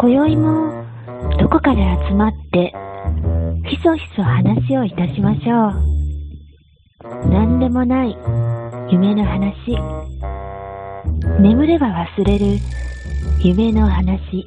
[0.00, 0.84] 今宵も
[1.40, 2.72] どこかで集まって
[3.68, 5.70] ひそひそ話をいたしましょ
[7.26, 7.28] う。
[7.28, 8.16] 何でもない
[8.92, 9.76] 夢の話。
[11.40, 12.58] 眠れば忘れる
[13.42, 14.46] 夢の話。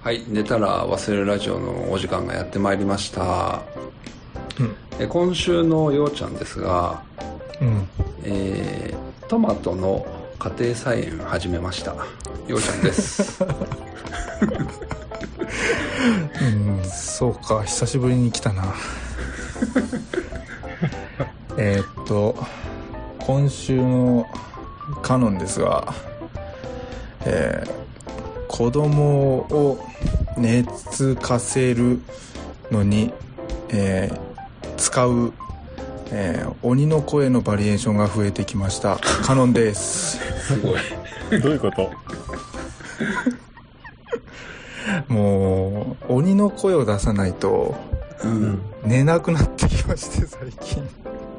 [0.00, 3.83] はい、寝たら忘れるラジオのお時間がやってまいりました。
[5.08, 7.02] 今週のようちゃんですが、
[7.60, 7.88] うん
[8.24, 10.06] えートマトの
[10.38, 11.92] 家庭菜園始めました。
[12.46, 13.42] ようちゃんです。
[16.42, 18.74] うんそうか久しぶりに来たな
[21.56, 22.36] えーっと
[23.20, 24.26] 今週の
[25.00, 25.94] カノンですが
[27.24, 27.70] えー
[28.48, 29.84] 子供を
[30.36, 32.00] 寝つかせる
[32.70, 33.12] のに、
[33.70, 34.23] えー
[34.84, 35.32] 使う、
[36.10, 41.40] えー鬼の声のバリエーションが増えてきましたカノンですすごい。
[41.40, 41.90] どういうこと？
[45.08, 47.74] もう鬼の声を出さないと
[48.22, 48.60] うん。
[48.84, 50.86] 寝なくなってきまして最近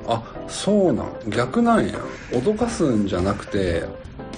[0.08, 1.08] あ、そうなん。
[1.30, 2.00] 逆なんや。
[2.32, 3.84] 脅かすんじゃなくて、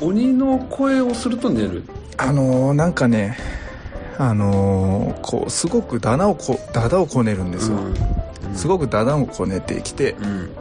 [0.02, 1.84] 鬼の声をすると寝る。
[2.18, 3.38] あのーなんかね
[4.18, 7.78] あのーこうすごくダダをこダダをこねるんですよ、
[8.58, 10.56] すごくダダをこねてきてうん。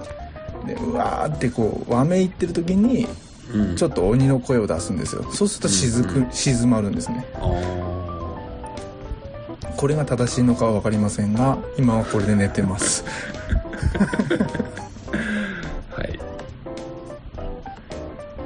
[0.67, 3.07] でうわーってこうわめいってる時に
[3.53, 3.77] うん。
[3.77, 7.63] ちょっと鬼の声を出すんですよそうすると静く、うん静まるんですねあ
[9.77, 14.77] これが正しいのかは分かりませんが今はこれで寝てますー
[15.97, 16.19] はい。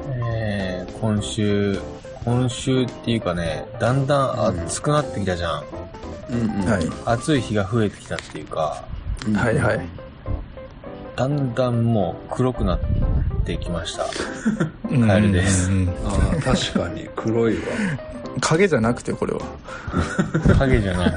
[0.06, 1.78] えー、今週、
[2.25, 5.65] 今週っていうかね、だんだん暑くなってきたじゃん。
[6.31, 6.71] うんうん。
[6.71, 8.84] はい暑い日が増えてきたっていうか、
[9.26, 9.88] うんはいはい
[11.16, 12.81] だんだんもう黒くなっ
[13.44, 14.06] てきました。
[14.88, 17.60] うんカエルですうんああ、確かに黒いわ。
[18.41, 19.41] 影じゃなくてこれは
[20.59, 21.12] 影じゃない。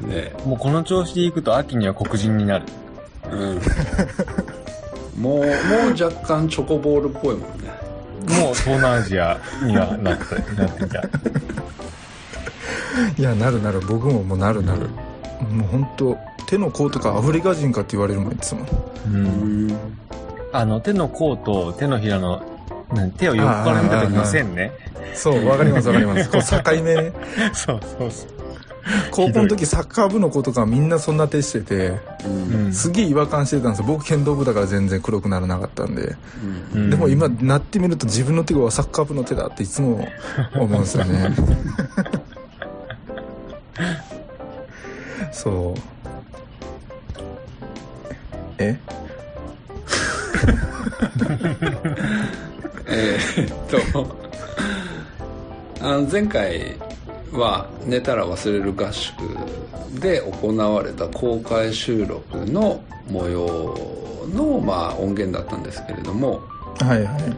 [0.06, 2.66] ねもうこの調子でいくと秋には黒人になる。
[3.30, 3.60] うん。
[5.22, 5.44] もう、もう
[6.02, 7.70] 若干チョコボールっぽいもんね。
[8.40, 11.02] もう東南アジアにはなって、なってきた。
[13.16, 14.88] いやなるなる僕ももうなるなる、
[15.50, 18.62] もう本当手の甲とかアフリカ人かって言われるもんいつも。
[19.06, 19.10] う。
[19.10, 19.68] うん。
[19.68, 19.76] ん。
[20.52, 22.42] あの、手の甲と手のひらの、
[23.18, 24.72] 手を横から見た時の線ね。
[25.14, 26.30] そうわかりますわかります。
[26.30, 27.12] こう境目ね。
[27.52, 28.28] そうそうそう。
[29.10, 31.98] 高校の時サッカー部の子とかみんなそんな手してて
[32.72, 33.86] すげえ違和感してたんですよ。
[33.86, 36.14] 僕剣道部だから全然黒くならなかったんで、
[36.72, 40.06] でも今なってみると自分の手がサッカー部の手だっていつも
[40.54, 41.34] 思うんですよね。
[45.32, 45.80] そう
[48.58, 48.78] え？
[52.88, 54.16] えーっと、
[55.80, 56.76] あの前回
[57.32, 59.14] は寝たら忘れる合宿
[60.00, 63.76] で行われた公開収録の模様
[64.32, 66.42] の、まあ、音源だったんですけれども、
[66.80, 67.36] はいはい。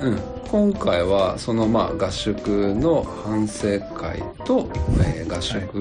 [0.00, 0.18] うん、
[0.48, 4.70] 今回はそのまあ合宿の反省会と、
[5.04, 5.74] えー合宿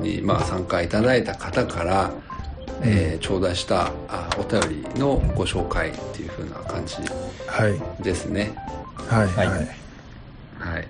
[0.00, 2.10] にまあ参加いただいた方から、
[2.82, 6.96] えー頂戴したあお便りのご紹介っていう風な感じ
[7.46, 7.68] は
[8.00, 8.52] いですね。
[8.96, 9.58] はいはい、はい
[10.58, 10.88] はい。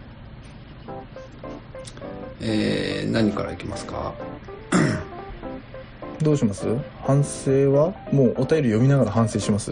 [2.40, 4.12] えー、何からいきますか？
[6.22, 6.66] どうします？
[7.04, 7.94] 反省は？
[8.12, 9.70] もうお便り読みながら反省します？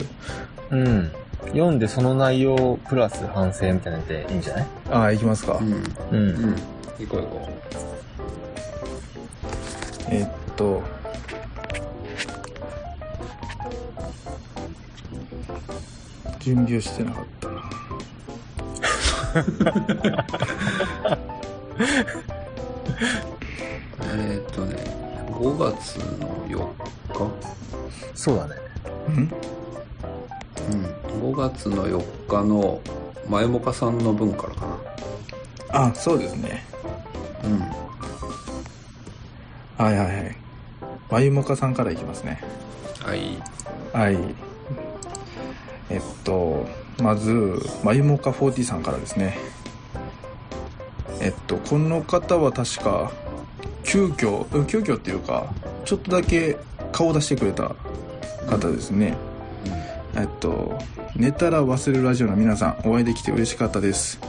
[0.71, 1.11] うん。
[1.49, 4.67] 読んでその内容プラス反省みたいなのでいいんじゃない？
[4.91, 5.73] ああいきますか、うん。
[5.73, 5.77] う。
[6.13, 6.57] うんん。
[6.99, 7.49] 行こう行こ
[10.11, 10.83] えーっと
[16.45, 17.61] 準備をしてなかったなう。
[24.17, 24.77] えーっとね、
[25.33, 26.69] 5月の4
[27.13, 27.31] 日？
[28.15, 28.55] そうだね。
[29.09, 29.33] うん？
[31.23, 31.33] うん。
[31.33, 32.81] 5月の4日の、
[33.27, 34.67] まゆもかさんの分からか
[35.73, 35.87] な。
[35.87, 36.63] あそうですね
[37.43, 37.59] うん。
[39.85, 40.37] はいはいはい
[41.11, 42.41] まゆもかさんからいきますね
[43.01, 43.43] はい。
[43.93, 44.17] はい
[45.91, 46.67] えっと
[47.03, 49.37] まずまゆもか40さんからですね。
[51.21, 53.13] えっとこの方は確か
[53.85, 55.47] 急遽うん急遽っていうか
[55.85, 56.57] ちょっとだけ
[56.93, 57.75] 顔出してくれた
[58.49, 59.17] 方ですね、
[60.15, 60.79] えっと
[61.17, 64.21] 寝たら忘れるラジオの皆さんお会いできて嬉しかったです。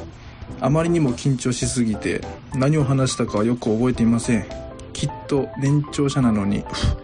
[0.61, 2.21] あまりにも緊張しすぎて
[2.53, 4.45] 何を話したかはよく覚えていません。
[4.93, 6.97] きっと年長者なのにふ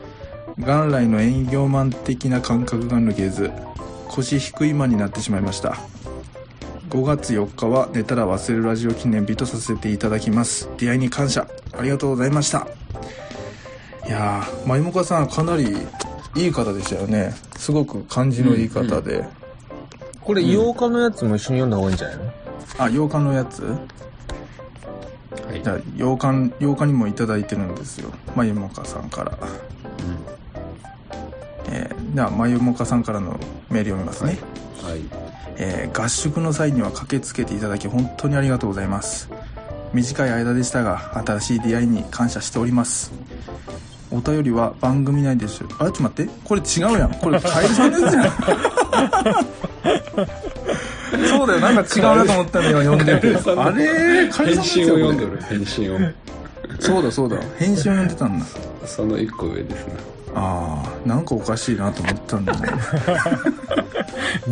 [0.57, 3.51] 元来の営業マン的な感覚が抜けず
[4.11, 5.77] 腰低い間になってしまいました。
[6.89, 10.69] 5月4日は寝たら忘れるラジオ記念日とさせていただきます。
[10.77, 11.47] 出会いに感謝。
[11.77, 12.67] ありがとうございました。
[14.05, 15.77] いやーまゆもかさんかなり
[16.35, 17.33] いい方でしたよね。
[17.55, 19.23] すごく感じのいい方で、
[20.19, 22.23] これ、8日のやつも一緒に読んだ方がいいんじゃないの？
[22.77, 23.63] あ8日のやつ？
[23.63, 25.63] はい。
[25.63, 28.11] じゃあ8日8日にもいただいてるんですよ。
[28.35, 29.37] まゆもかさんから。
[29.39, 29.70] えー、
[32.13, 34.37] ではまゆもかさんからのメール読みますね、
[34.81, 35.01] はい。
[35.57, 39.29] えー合宿の際には駆けつけていただき本当にありがとうございます。
[39.93, 43.11] 短い間でしたが新しい出会いに感謝しております。
[44.11, 46.31] お便りは番組内でしょあちょっと待って。
[46.43, 47.13] これ違うやん。
[47.13, 48.31] これカエルさんですやん。
[51.27, 51.59] そうだよ。
[51.59, 55.99] なんか違うなと思ったんだよ読んでてあれカエルさん返ですよ信を読んこれどる返信を。
[56.79, 57.37] そうだそうだ。
[57.57, 58.45] 返信を読んでたんだ。
[58.85, 59.93] その一個上ですね
[60.33, 62.53] ああなんかおかしいなと思ったんだ。
[62.53, 62.69] ね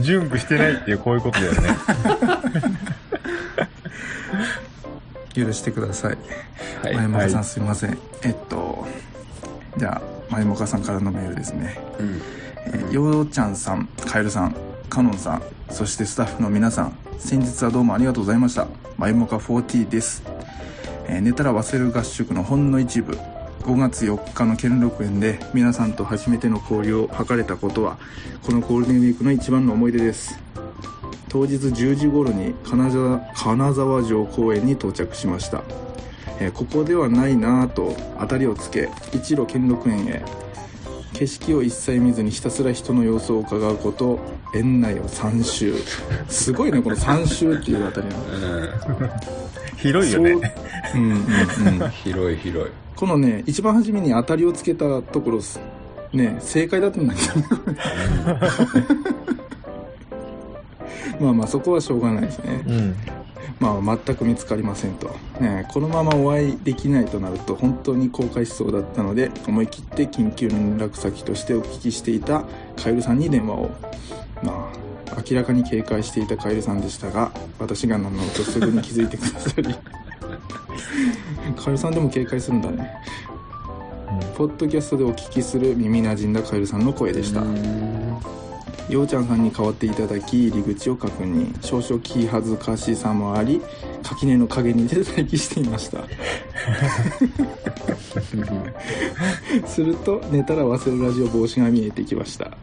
[0.01, 1.59] 準備してないっていう、こういうことだよね。
[5.33, 6.17] 許してください。
[6.83, 8.85] はい前もかさんすいません、えっと
[9.77, 11.79] じゃあ前もかさんからのメールですね。
[11.99, 12.21] うん。
[12.65, 14.55] えーようちゃんさんカエルさん
[14.89, 18.67] カノンさんそしてスタッフの皆さん先日はどうもありがとうございました。
[18.97, 20.23] 前もか40です、
[21.07, 23.17] えー寝たら忘れる合宿のほんの一部
[23.61, 27.97] 5月4日の兼六園で皆さんと初めての交流を図れたことは
[28.43, 30.39] このゴールデンウィークの一番の思い出です。
[31.27, 35.63] 当日10時頃に金沢金沢城公園に到着しました、
[36.39, 40.23] えーここではないなぁと当たりをつけ一路兼六園へ。
[41.13, 44.19] 景色を一切見ずにひたすら人の様子を伺うこと
[44.55, 45.73] 園内を3周。
[46.29, 48.13] すごいねこの3周っていうあたりの
[49.81, 50.33] 広いよね。
[50.91, 51.01] そう。
[51.01, 51.89] うんうんうん。
[52.03, 52.71] 広い広い。
[52.95, 55.39] このね一番初めに当たりをつけたところ
[56.11, 57.35] ね正解だったんだけど
[57.71, 58.39] ね。
[61.19, 62.63] まあまあそこはしょうがないですね。
[62.67, 62.95] うん。
[63.59, 65.07] まあ全く見つかりませんと、
[65.39, 72.45] ね、このままお会いできないとなると本当に後悔しそうだったので思い切って緊急連絡先としてお聞きしていた
[72.77, 73.69] カエルさんに電話を。
[74.41, 74.78] まあ
[75.29, 79.75] 明らかに警戒していたカエルさんでしたが私が名乗るとすぐに気づいてくださり
[81.55, 82.91] カエルさんでも警戒するんだね。
[84.35, 87.43] ポッドキャストでお聞きする耳なじんだカエルさんの声でした、
[88.89, 91.53] ようちゃんさんに代わっていただき入り口を確認。
[91.61, 93.61] 少々気恥ずかしさもあり
[94.01, 96.05] 垣根の陰にいて待機していました。
[99.65, 102.57] すると寝たら忘れるラジオ帽子が見えてきました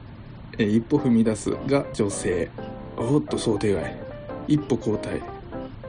[0.58, 2.50] え一歩踏み出すが女性。
[2.96, 3.96] おっと想定外。
[4.48, 5.20] 一歩後退。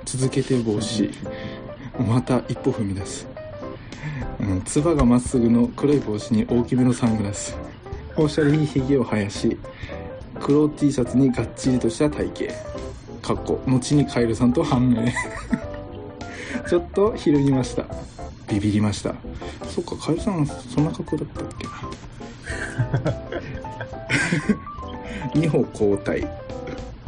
[0.03, 1.09] 続けて帽子
[1.97, 3.27] また一歩踏み出す。
[4.39, 7.57] うん、つばがまっすぐの黒い帽子に大きめのサングラス。
[8.17, 9.57] おしゃれにひげを生やし
[10.41, 13.33] 黒 T シャツにがっちりとした体型。
[13.33, 15.05] かっこ後にカエルさんと判明。
[16.67, 17.85] ちょっとひるみました。
[18.49, 19.15] ビビりました。
[19.67, 21.67] そっかカエルさんそんな格好だったっけ
[23.07, 23.71] な。
[25.33, 26.27] 2歩交代。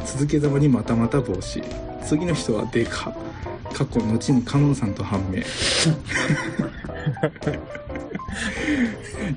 [0.04, 1.62] 続けざまにまたまた帽子
[2.04, 3.14] 次の人はデカ。
[3.72, 5.42] 過去後にカノンさんと判明。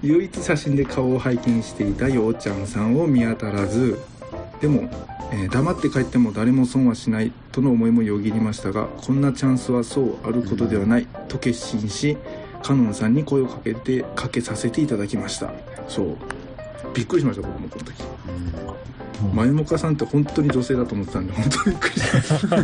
[0.02, 4.00] 唯一写真で顔を拝見していたようちゃんさんを見当たらず。
[4.60, 4.90] でも、
[5.32, 7.32] えー黙って帰っても誰も損はしない。
[7.52, 11.08] との思いもよぎりましたがこんなチャンスはそうあることではない。
[11.28, 12.18] と決心し
[12.64, 15.54] カノンさんに声をかけてかけさせていただきました。
[15.88, 16.18] そう。
[16.94, 18.04] びっくりしました僕もこの時。
[19.34, 22.58] 前もかさんって本当に女性だと思ってたんで本当にびっくりしました。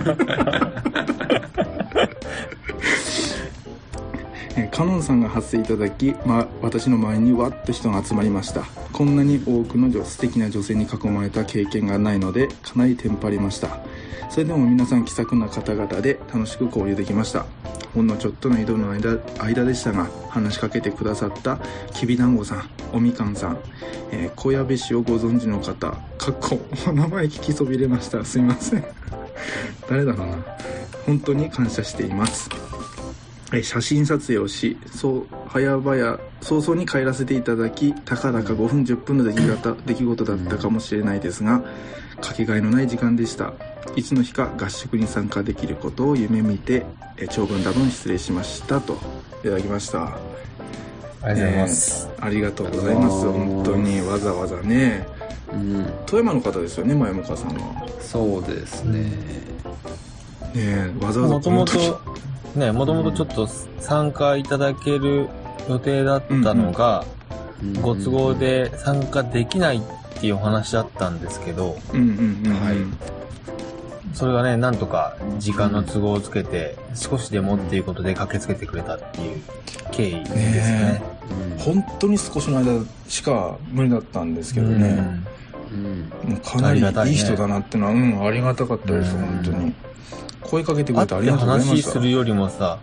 [4.58, 8.64] えーカノンさんが発声いただき、ま、私の前にわっと人が集まりました。
[8.92, 13.80] こんなに多くの女素敵な女性に囲まれた経験がないのでかなりテンパりました。
[14.30, 17.46] それでも皆さん気さくな方々で楽しく交流できました
[17.94, 21.60] ほんのちょっとの移動の間間でしたが話しかけてくださった
[21.94, 23.60] きびだんごさんおみかんさん、
[24.12, 28.24] えー小矢部市をご存知の方かっこお名前聞きそびれました。
[28.24, 28.86] すいません。
[29.90, 30.38] 誰だろうな。
[31.06, 32.50] 本当に感謝しています。
[33.52, 39.36] え写真撮影をしそう早々早々に帰らせていただきたかだか5分10分の出来
[39.86, 41.64] 出来事だったかもしれないですが
[42.22, 43.54] かけがえのない時間でした。
[44.00, 46.86] いつの日か合宿に参加できることを夢見て
[47.18, 48.94] え長文多分失礼しましたと
[49.44, 50.18] いただきました。
[51.22, 52.08] ありがとうございます。
[52.10, 53.30] えーありがとうございます。
[53.30, 55.06] 本当にわざわざね。
[55.52, 55.86] うん。
[56.06, 57.88] 富山の方ですよね前向さんは。
[58.00, 59.02] そうですね。
[59.02, 59.12] ね
[60.56, 62.02] えわざわざもともと、
[62.56, 63.48] ね、もともとちょっと
[63.80, 65.28] 参加いただける
[65.68, 67.04] 予定だったのが、
[67.62, 67.74] うん。
[67.82, 69.82] ご都合で参加できないっ
[70.22, 72.54] ていうお話だったんですけど、うんうんうん。
[72.54, 73.19] はい
[74.14, 79.42] それがね、なんとか時間の都合をつけて、少しでもっていうことで駆けつけてくれたっていう
[79.92, 80.34] 経緯です
[80.72, 81.02] ね。
[81.14, 81.20] うん
[81.60, 84.94] 本当に少しの間しか無理だったんですけどうね。
[84.94, 85.26] ん
[85.72, 89.74] うんかなりありがたいねいい人だなってのは、うん、ありがたかったです、うん本当に。
[90.42, 91.90] 声かけてくれてありがとうございました。
[91.90, 92.80] 話するよりもさ、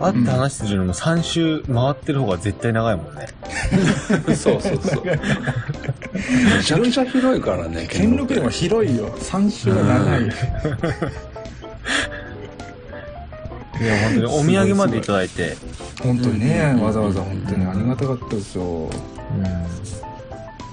[0.00, 3.26] 会って話するよりも3周回ってる方が絶対長いもんね。
[4.34, 5.02] そうそうそう。
[6.56, 9.08] めちゃくちゃ広いからね、兼六でも広いよ。
[9.18, 10.22] 3周は長い。
[13.80, 15.56] いや、本当にお土産までいただいて、
[16.02, 18.90] 本当にね、うんわざわざ本当にありがたかったですよ。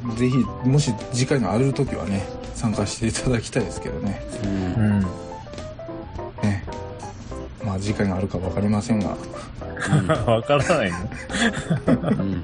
[0.04, 0.16] うん。
[0.16, 0.38] ぜひ、
[0.68, 4.22] もし次回の荒れる時はね、参加していただきたいですけどね。
[4.44, 5.00] うんうん。
[6.42, 6.64] ね。
[7.64, 9.16] まあ次回があるか分かりませんが。
[10.26, 10.98] わからないの
[11.88, 12.42] うん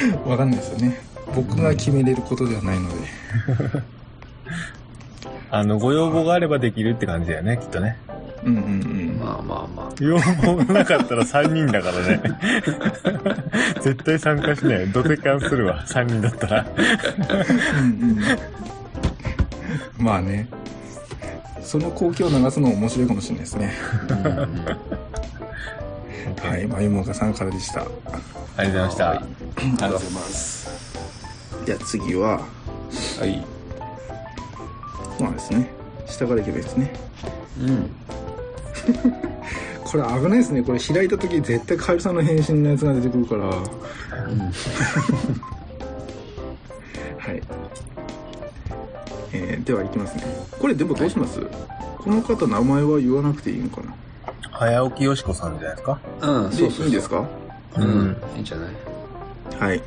[0.24, 1.00] 分かんないですよね。
[1.34, 2.94] 僕が決めれることではないので。
[5.50, 7.96] あの、ご要望があればできるって感じだよね、きっとね。
[8.44, 9.18] うんうんうん。
[9.20, 9.92] まあまあまあ。
[10.00, 12.20] 要望がなかったら3人だからね。
[13.82, 14.86] 絶対参加しないよ。
[14.92, 16.66] ドテカンするわ、3人だったら。
[17.80, 18.18] うんうん
[19.98, 20.48] まあね。
[21.62, 23.72] その光景を流すのも面白いかもしれないですね。
[24.08, 25.09] うんうん
[26.42, 26.66] はい。
[26.66, 27.82] まゆもかさんからでした。
[27.82, 27.94] ありが
[28.64, 29.08] とうございました。
[29.08, 30.70] はいありがとうございます。
[31.66, 33.44] じゃあ次は、はい。
[35.20, 35.70] まあですね。
[36.06, 36.92] 下からいけばいいですね。
[37.60, 37.90] うん。
[39.84, 40.62] これ危ないですね。
[40.62, 43.46] これ開いた時絶対カエルさんの返信のやつが出てくるから。
[43.46, 43.48] う
[44.34, 44.38] ん
[47.18, 47.42] はい。
[49.32, 50.24] えー、では行きますね。
[50.58, 51.40] これでもどうします、
[51.98, 53.94] この方名前は言わなくていいのかな？
[54.60, 55.98] 早起きよしこさんじゃないですか？
[56.20, 57.26] うん、でそうそうそういいんですか？
[57.78, 58.16] ううんん。
[58.36, 58.74] いいんじゃない？
[59.58, 59.82] はい。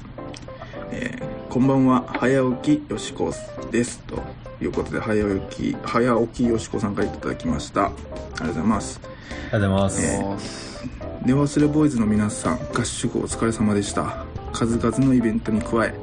[0.91, 3.31] えーこんばんは、早起きよしこ
[3.69, 3.99] です。
[4.07, 4.15] と
[4.59, 7.85] いうことで、早起き、早起きよしこさんからいただきました。
[7.85, 8.99] ありがとうございます。
[9.03, 10.83] ありがとうございます。
[10.83, 14.25] え寝忘れボーイズの皆さん、合宿お疲れ様でした。
[14.51, 15.93] 数々のイベントに加え、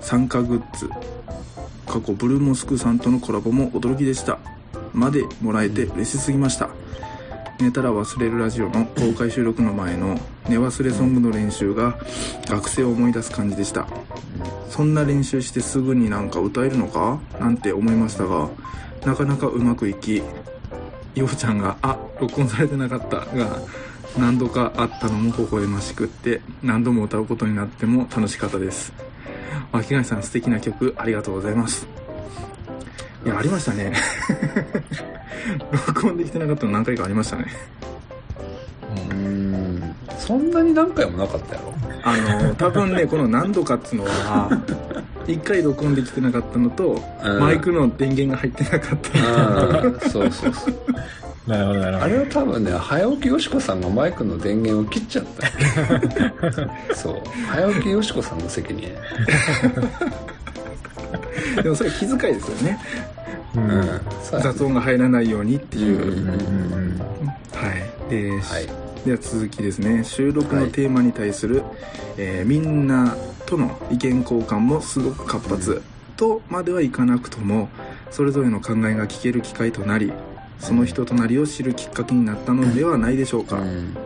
[0.00, 0.88] 参加グッズ、
[1.86, 4.38] 過去ブルーモスクさんとのコラボも驚きでした。
[4.94, 6.70] までもらえて嬉しすぎました。
[7.58, 11.98] 寝たら忘れるラジオの公開収録の前の寝忘れソングの練習が
[12.46, 13.86] 学生を思い出す感じでした。
[14.68, 17.18] そんな練習してすぐになんか歌えるのか？
[17.40, 18.50] なんて思いましたが、
[19.04, 20.22] なかなかうまくいき、
[21.14, 23.58] ようちゃんが、あ、録音されてなかったが、
[24.18, 28.92] 何度かあったのも微笑ましくって、何度も歌うことになっても楽しかったです。
[29.72, 31.88] 巻貝さん素敵な曲ありがとうございます。
[33.26, 33.92] いや、ありましたね。
[35.88, 37.46] 録音できてなかったの何回かありましたね。
[39.10, 39.94] うん。
[40.16, 41.74] そんなに何回もなかったやろ？
[42.04, 44.48] あの、多分ね、 この何度かっつうのは、
[45.26, 50.74] 一回録音できてなかったのと、うんマイクの電源が入ってなかったのうん、そうそうそう。
[51.50, 52.04] なるほど、なるほど。
[52.04, 55.46] あれは多分ね、早起きよしこさんがマイクの電源を切っちゃった
[56.46, 57.22] よ そう。
[57.48, 58.88] 早起きよしこさんの責任。
[61.62, 62.78] でもそれ気遣いですよね。
[63.54, 63.58] う。
[63.58, 64.00] うん
[64.42, 66.02] 雑音が入らないようにっていう。
[66.02, 67.00] うんうんうん
[67.52, 67.72] は
[68.08, 68.10] い。
[68.10, 68.86] で、はい。
[69.06, 71.62] では続きですね収録のテーマに対する、
[72.16, 75.82] えーみんなとの意見交換もすごく活発、
[76.16, 77.68] とまではいかなくとも
[78.10, 80.12] それぞれの考えが聞ける機会となり
[80.58, 83.96] その人となりを知るきっかけになったのではないでしょうか、うん。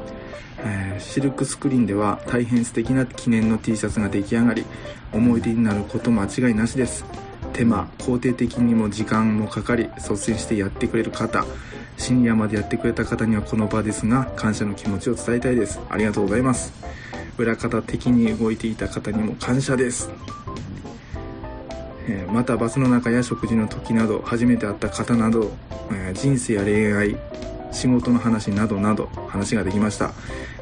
[0.65, 4.65] えーシルクスクリーンでは大変素敵な記念の T シャツが出来上がり
[5.13, 7.05] 思い出になること間違いなしです。
[7.53, 11.45] 手間肯定的にも時間もかかり率先してやってくれる方
[11.97, 15.81] 深夜までやってくれた方にはこの場ですが感謝の気持ちを伝えたいです。
[15.91, 16.73] ありがとうございます。
[17.39, 20.11] 裏方的に動いていた方にも感謝です。
[22.09, 25.53] えまたバスの中や食事の時など初めて会った方など、
[25.93, 27.17] え人生や恋愛
[27.73, 30.13] 仕事の話などなど話ができました、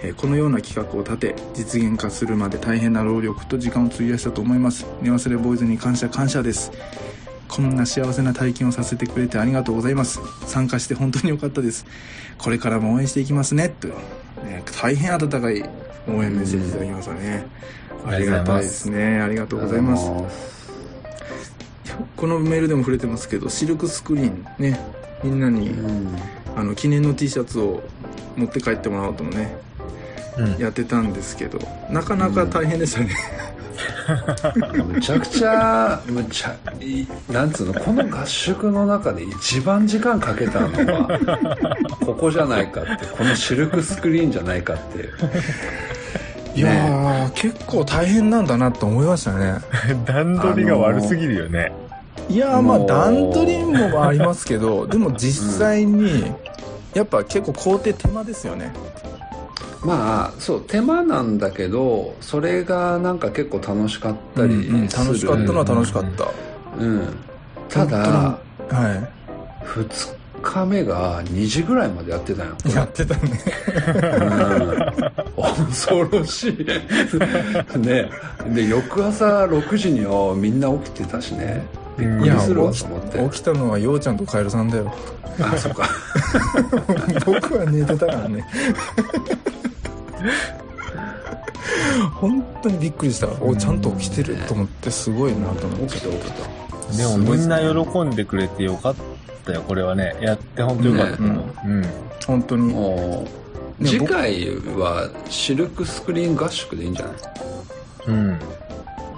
[0.02, 4.86] えーこのような企画を立て実現化するまで大変な労力と時間を費やしたと思います。
[5.00, 6.72] 寝忘れボーイズに感謝感謝です。
[7.48, 10.20] こんな幸せな体験をさせてくれてありがとうございます。
[10.46, 11.86] 参加して本当に良かったです。
[12.36, 13.68] これからも応援していきますね。
[13.68, 13.88] と、
[14.44, 15.68] えー大変温かい
[16.06, 17.46] 応援メッセージいただきましたね、
[18.04, 19.20] うんありがたいですね。
[19.20, 20.68] ありがとうございます。
[22.16, 24.78] このメールでも触れてますけどシルクスクリーンね
[25.24, 26.16] みんなに、うん。
[26.58, 27.84] あの記念の T シャツを
[28.36, 29.56] 持って帰ってもらおうともね
[30.36, 30.58] うん。
[30.58, 33.10] やってたんですけどなかなか大変でしたね、
[34.84, 45.08] むちゃくちゃ、むちゃ、いなんつうの、この合宿の中で一番時間かけたのは、 ここじゃないかって、このシルクスクリーンじゃないかって。
[46.58, 49.58] いやー、結構大変なんだなと思いましたね
[50.06, 51.72] 段取りが悪すぎるよね。
[52.28, 56.32] いやーまあ段取りもありますけど でも実際に
[56.94, 58.72] やっぱ結構工程手間ですよね。
[59.84, 66.26] まあそう手間なんだけどそれがなんか結構楽しかったりする、うんうん楽しかったのは楽しかった、
[66.78, 67.02] うん。
[67.68, 68.38] ただは
[69.64, 73.20] 2日目が2時ぐらいまでやってたよいやってたね。
[75.36, 75.44] うん。
[75.44, 76.66] 恐ろしい。
[77.78, 78.10] ね。
[78.52, 81.64] で翌朝6時にはみんな起きてたしね
[81.98, 83.18] びっくいやりするわ起と思って。
[83.18, 84.92] き起きたのはようちゃんとカエルさんだよ。
[85.40, 85.88] あそっか。
[87.26, 88.44] 僕は寝てたからね。
[92.14, 93.28] 本当にびっくりした。
[93.40, 95.86] おちゃんと起きてると思ってすごいなと思って。
[95.94, 98.94] 起きた起きたでもみんな喜んでくれてよかっ
[99.44, 100.16] たよ、これはね。
[100.20, 101.44] やって本当よかったと思う。
[101.66, 101.86] うん。
[102.26, 102.72] 本当に。
[102.72, 103.26] も
[103.80, 107.14] うね次回はシルクスクリーン合宿でいいんじゃない？
[108.08, 108.38] うん。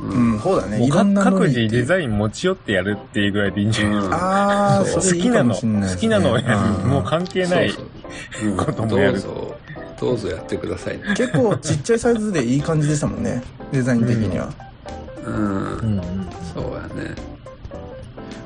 [0.02, 0.40] うん。
[0.40, 0.88] そうだね。
[0.88, 4.14] 各に自デザイン持ち寄ってやるっていうぐらいでいいんじゃないうん。
[4.14, 5.02] ああそう。
[5.02, 6.58] それいいか好きなの、好きなのをやる。
[6.84, 6.90] うん。
[6.90, 7.72] もう関係ない。
[8.56, 9.12] こともやる。
[9.12, 9.60] どうぞ。
[10.00, 10.98] どうぞやってください。
[11.16, 13.42] 結構ちっちゃいサイズでいい感じでしたもんね。
[13.70, 14.50] デザイン的には、
[15.26, 15.98] うん、うん。
[15.98, 16.28] うん。
[16.54, 17.14] そうやね、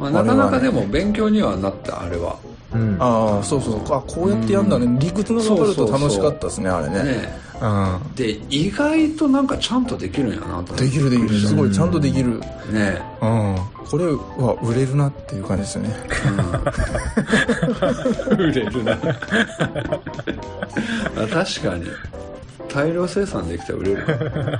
[0.00, 2.38] まあ、なかなかでも勉強にはなったあれは
[2.74, 2.96] うん。
[3.00, 7.02] ああそうそうあこうやってやんだね、理屈が分かると楽しかったですねあれね。
[7.02, 7.66] ねう
[8.10, 8.14] ん。
[8.14, 10.84] で意外となんかちゃんとできるんやなと思って。
[10.84, 11.28] できるできる。
[11.38, 12.40] すごいちゃんとできる。
[12.70, 13.56] ねうん。
[13.88, 15.94] これは売れるなっていう感じですよね。
[18.30, 18.38] うん。
[18.40, 18.92] 売れるな。
[21.16, 21.84] あ確かに。
[22.68, 24.16] 大量生産できたら売れるなあ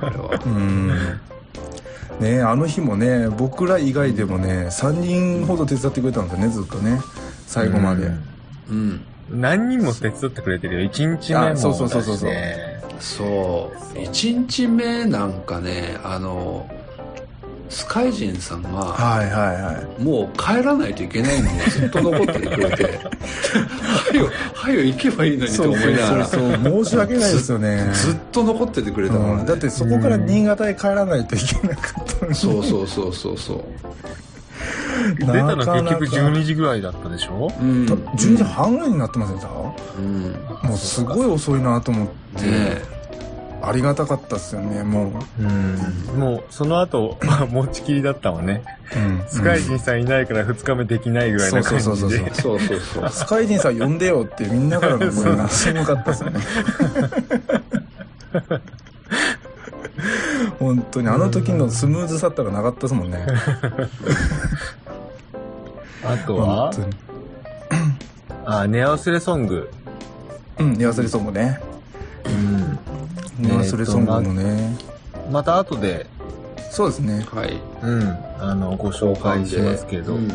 [0.09, 0.41] れは。
[0.45, 1.19] うん。
[2.19, 6.99] ねあの日もね僕ら以外でもね3人ほど手伝ってくれたんですよねずっとね
[7.55, 8.11] 最後まで、
[8.69, 9.01] うん。
[9.29, 10.89] 何人も手伝ってくれてるよ。
[10.89, 12.31] 1日目もそうそうそうそうそう。
[12.99, 13.97] そう。
[13.97, 16.69] 1日目なんかねあの
[17.69, 20.03] スカイジンさんがはいはいはい。
[20.03, 22.39] もう帰らないといけないのにずっと残ってて。
[22.41, 22.89] くれては
[24.13, 26.25] よはよ行けばいいのにと思いながら。
[26.25, 27.89] そうそうそう申し訳ないですよね。
[27.93, 29.39] ずっと残っててくれたから、ね。
[29.39, 29.45] うん。
[29.45, 32.35] だってそこから新潟へ帰らないといけなかったのに。
[32.35, 33.63] そうそうそうそうそう
[35.19, 35.97] 出たのなかなか。
[35.99, 37.51] 結局12時ぐらいだったでしょ？
[37.61, 39.49] うん、た12時半ぐらいになってませんでした？
[39.99, 42.07] うん、もうすごい遅いなと思っ
[42.39, 42.95] て、ね
[43.61, 46.19] ありがたかったっすよねもう、うん。
[46.19, 47.17] もう、その後、
[47.49, 48.63] 持ちきりだったもんね。
[48.95, 49.23] うん。
[49.27, 51.79] スカイジンさんいないから2日目できないぐらいな感じで。
[51.81, 52.59] そうそうそうそうえそう。
[52.59, 56.39] そうそうスカイジンさん呼んでよってみんなからの声がすごかったですよね
[60.59, 63.25] 本当にあの時のスムーズさったらなかったですもんね。
[66.03, 66.71] あとは？
[68.45, 69.71] あ、寝忘れソング。
[70.59, 71.59] うん寝忘れソングね。
[72.25, 72.79] うん。
[73.39, 74.77] 寝忘れソングもね、
[75.31, 76.07] また後で、
[76.71, 77.25] そうですね。
[77.33, 77.59] はい。
[77.81, 80.29] うん、あの、ご紹介しますけど、うん。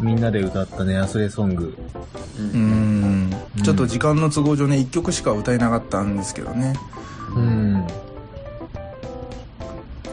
[0.00, 1.76] みんなで歌った寝忘れソング。
[2.38, 3.30] ううん。
[3.30, 6.74] んちょっと時間の都合上ね1曲しか歌えなかったんですけどね。
[7.34, 7.86] うん。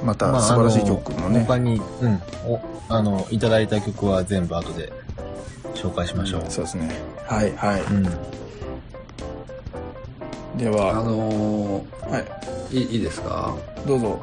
[0.08, 4.94] また素晴らしい曲もね、他に、うん、お、あの、いただいた曲は全部後で
[5.76, 6.44] 紹介しましょう。
[6.48, 6.90] そうですね。
[7.28, 7.82] はいはい。
[7.82, 8.04] うん。
[10.58, 12.26] であはのはい。
[12.72, 13.54] ーいいいいですか？
[13.86, 14.22] どうぞ。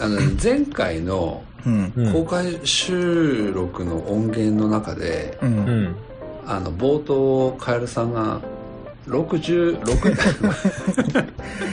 [0.00, 1.92] あの前回のうん。
[1.96, 5.96] うん公開収録の音源の中で、うん、うん。
[6.46, 8.40] あの冒頭カエルさんが
[9.08, 10.16] 66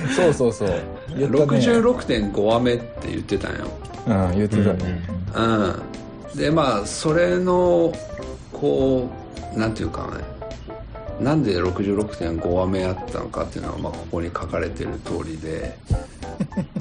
[0.15, 0.69] そうそうそう。
[1.17, 1.59] 言ったね。
[1.59, 3.65] 66.5話目って言ってたんよ。
[4.07, 5.01] うん言ってたね、
[5.35, 6.37] うん。
[6.37, 7.93] でまあそれの
[8.53, 9.09] こ
[9.55, 10.23] うなんていうかね。
[11.19, 15.77] なんで66.5話目やったのかっていうのは、まあ、ここに書かれてる通りで。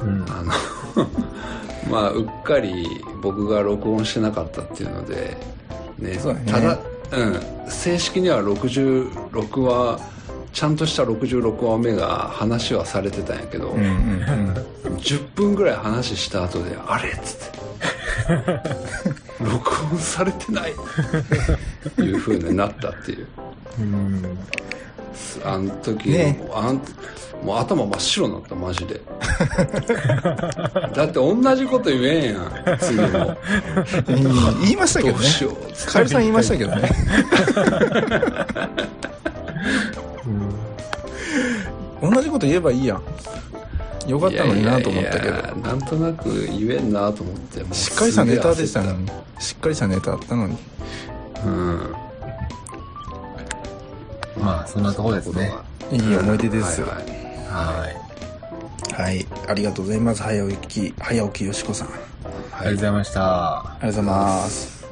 [0.00, 0.24] うん。
[0.28, 0.52] あの
[1.90, 2.86] まあうっかり
[3.22, 5.36] 僕が録音してなかったっていうので、
[5.98, 6.18] ねね。
[6.46, 6.78] ただ、
[7.12, 10.00] うん、正式には66話
[10.54, 13.88] ちゃんとした66話目が話はされてたんやけど、うんうん
[14.84, 14.96] うん。
[14.98, 17.58] 10分ぐらい話した後で「あれ?」っつって
[19.44, 20.72] 「録音されてない」
[21.98, 23.26] いう風になったっていう。
[23.80, 24.38] うん。
[25.44, 26.40] あの時、ね。
[26.54, 26.80] あん
[27.42, 29.00] もう頭真っ白になったマジで。
[30.94, 33.36] だって同じこと言えんやん次も。
[34.62, 35.18] 言いましたけどね。
[35.18, 35.92] どうしよう。
[35.92, 36.90] カエルさん言いましたけどね
[42.10, 43.02] 同じこと言えばいいやん
[44.08, 50.56] よかったのになと思ったけいやいやいやどなんとなく言えんなと思ってしっかりしたネタでしたのにしっかりしたネタあったのに
[51.44, 51.94] うん
[54.44, 55.52] まあ、そんなところですね。
[55.90, 57.94] いい思い出ですよ、はいはい
[58.90, 59.26] ははい。
[59.48, 60.22] ありがとうございます。
[60.22, 60.56] 早起
[60.92, 61.88] き、早起きよしこさん。
[61.88, 61.96] あり
[62.56, 63.58] がとうございました。
[63.58, 64.86] ありがとうございます。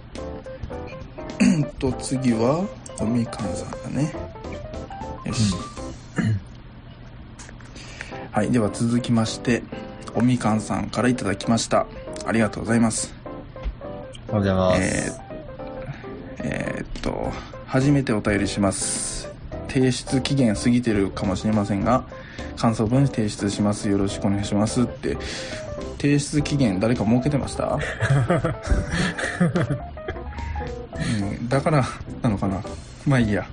[1.41, 2.67] う んと、次は、
[2.99, 4.13] おみかんさんだね。
[5.27, 5.55] よし。
[8.33, 8.51] はい。
[8.51, 9.63] では続きまして、
[10.15, 11.87] おみかんさんからいただきました。
[12.27, 13.15] ありがとうございます。
[14.29, 14.83] おはようございます。
[14.83, 15.33] えー
[16.45, 17.31] えーっと、
[17.67, 19.29] 初めてお便りします。
[19.69, 22.05] 提出期限過ぎてるかもしれませんが、
[22.57, 23.91] 感想文提出します。
[23.91, 25.19] よろしくお願いしますって、
[25.99, 27.79] 提出期限誰か設けてました、
[29.41, 31.85] うん、だから
[32.23, 32.63] なのかな
[33.07, 33.47] まあいいや。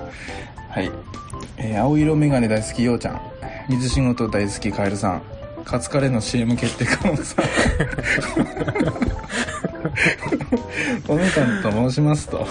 [0.70, 0.90] はい。
[1.58, 3.22] えー青色メガネ大好きようちゃん。
[3.70, 5.22] 水仕事大好きカエルさん。
[5.64, 7.46] カツカレーの CM 決定かもさん。
[11.08, 12.48] おみかんと申しますと。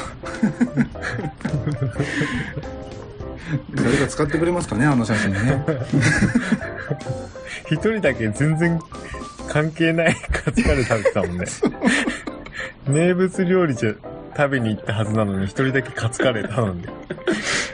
[3.75, 5.65] 誰か使ってくれますかねあの写真ね。
[7.67, 8.79] 一人だけ全然
[9.49, 11.47] 関係ないカツカレー食べてたもんね。
[12.87, 13.95] 名物料理じゃ
[14.37, 16.89] 食べに行ったはずなのに一人だけカツカレー頼んで。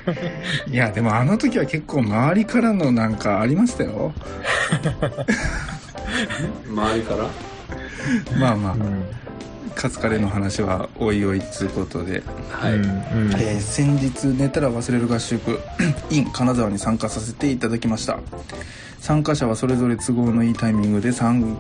[0.71, 4.13] いや、でもあの時は結構周りからのなんかありましたよ。
[6.69, 8.39] 周りから？
[8.39, 9.05] まあまあう、ん。
[9.75, 12.23] カツカレーの話はおいおいつうことで。
[12.51, 15.59] はい、えー先日寝たら忘れる合宿
[16.11, 18.19] in 金沢に参加させていただきました
[19.01, 21.57] 参加者はそれぞれ都合のいいタイミングで参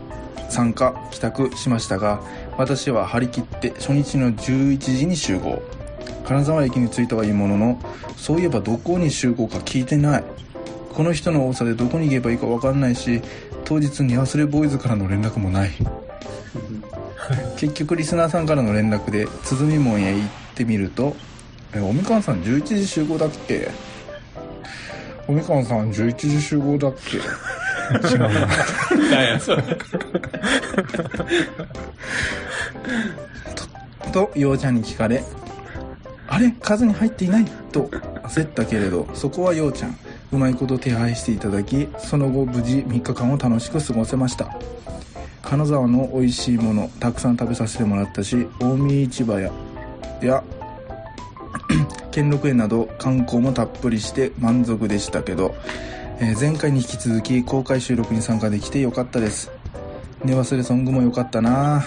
[0.48, 2.20] 参加帰宅しましたが
[2.56, 5.60] 私は張り切って初日の11時に集合
[6.26, 7.78] 金沢駅に着いたはいいものの
[8.16, 10.24] そういえばどこに集合か聞いてない
[10.94, 13.20] この人の多さでどこに行けばいいか分かんないし
[13.64, 15.70] 当日に忘れボーイズからの連絡もない
[17.56, 21.16] 結局リスナーさんからの連絡で鼓門へ行ってみると
[21.74, 23.68] 「えおみかんさん11時集合だっけ?」
[25.26, 27.16] 「おみかんさん11時集合だっけ?」
[28.08, 28.28] 違うな
[29.10, 29.62] 何やそれ
[34.12, 35.22] とようちゃんに聞かれ
[36.34, 36.50] 「あれ？
[36.60, 37.88] 数に入っていない?」と
[38.24, 39.96] 焦ったけれどそこはようちゃん
[40.32, 44.56] うまいこと手配していただきその後無事3日間を楽しく過ごせました。
[45.42, 49.52] 金沢の美味しいものたくさん食べさせてもらったし近江市場や
[50.22, 50.42] や
[52.10, 55.54] 兼六園など観光もたっぷりして満足でしたけど、
[56.18, 59.50] えー前回に引き続き公開収録に参加できてよかったです。
[60.24, 61.84] 寝忘れソングも良かったな。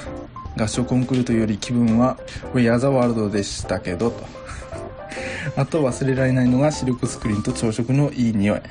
[0.56, 2.18] 合唱コンクールというより気分は
[2.54, 4.37] We Are the World でしたけどと。
[5.56, 8.62] あと忘れられないのがシルクスクリーンと朝食のいい匂い。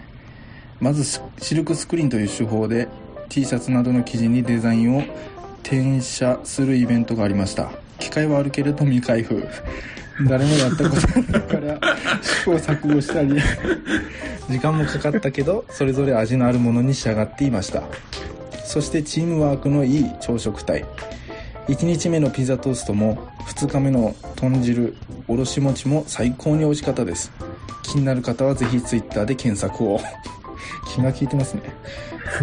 [0.81, 2.89] まずシルクスクリーンという手法で
[3.29, 5.03] T シャツなどの生地にデザインを
[5.63, 7.71] 転写するイベントがありました。
[7.99, 9.47] 機械はあるけれど未開封。
[10.29, 11.79] 誰もやったことないから
[12.23, 13.39] 試行錯誤したり
[14.49, 17.83] 時間もかかったけどそれぞれ味のあるものに仕上がっていました。
[18.65, 20.85] そしてチームワークのいい朝食隊
[21.69, 23.17] 1日目のピザトーストも
[23.49, 27.33] 2日目の豚汁おろし餅も最高に美味しかったです。
[27.83, 30.01] 気になる方はぜひ Twitter で検索を。
[30.89, 31.63] 気が利いてますね。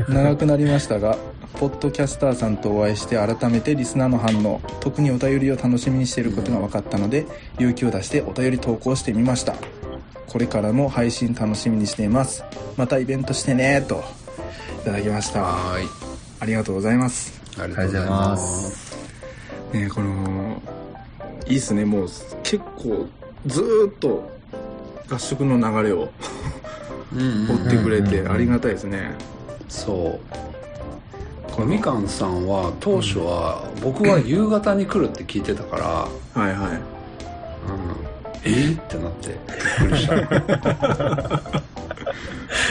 [0.09, 1.17] 長くなりましたが
[1.53, 9.55] ポッドキャスターさんとお会いして改めてリスナーの反応特にお便りを楽しみにしていることが分かったので勇気を出してお便り投稿してみました。
[10.27, 12.43] これからも配信楽しみにしています。
[12.75, 14.03] またイベントしてねと
[14.81, 15.43] いただきました。
[15.43, 15.87] はーい。
[16.39, 17.43] ありがとうございます。
[17.59, 18.82] ありがとうございます
[19.73, 20.61] ねこの
[21.47, 21.85] いいっすね。
[21.85, 22.07] もう
[22.43, 23.07] 結構
[23.45, 24.29] ずーっと
[25.09, 26.09] 合宿の流れを
[27.13, 29.11] うんうん追ってくれてうんうんありがたいですね、
[29.67, 31.51] そう。
[31.51, 36.71] このみかんさんは当初は僕は夕方に来るって聞いてたから、はいはい。
[36.73, 36.81] うん、
[38.43, 38.79] えー？
[38.79, 41.63] ってなってびっくりした。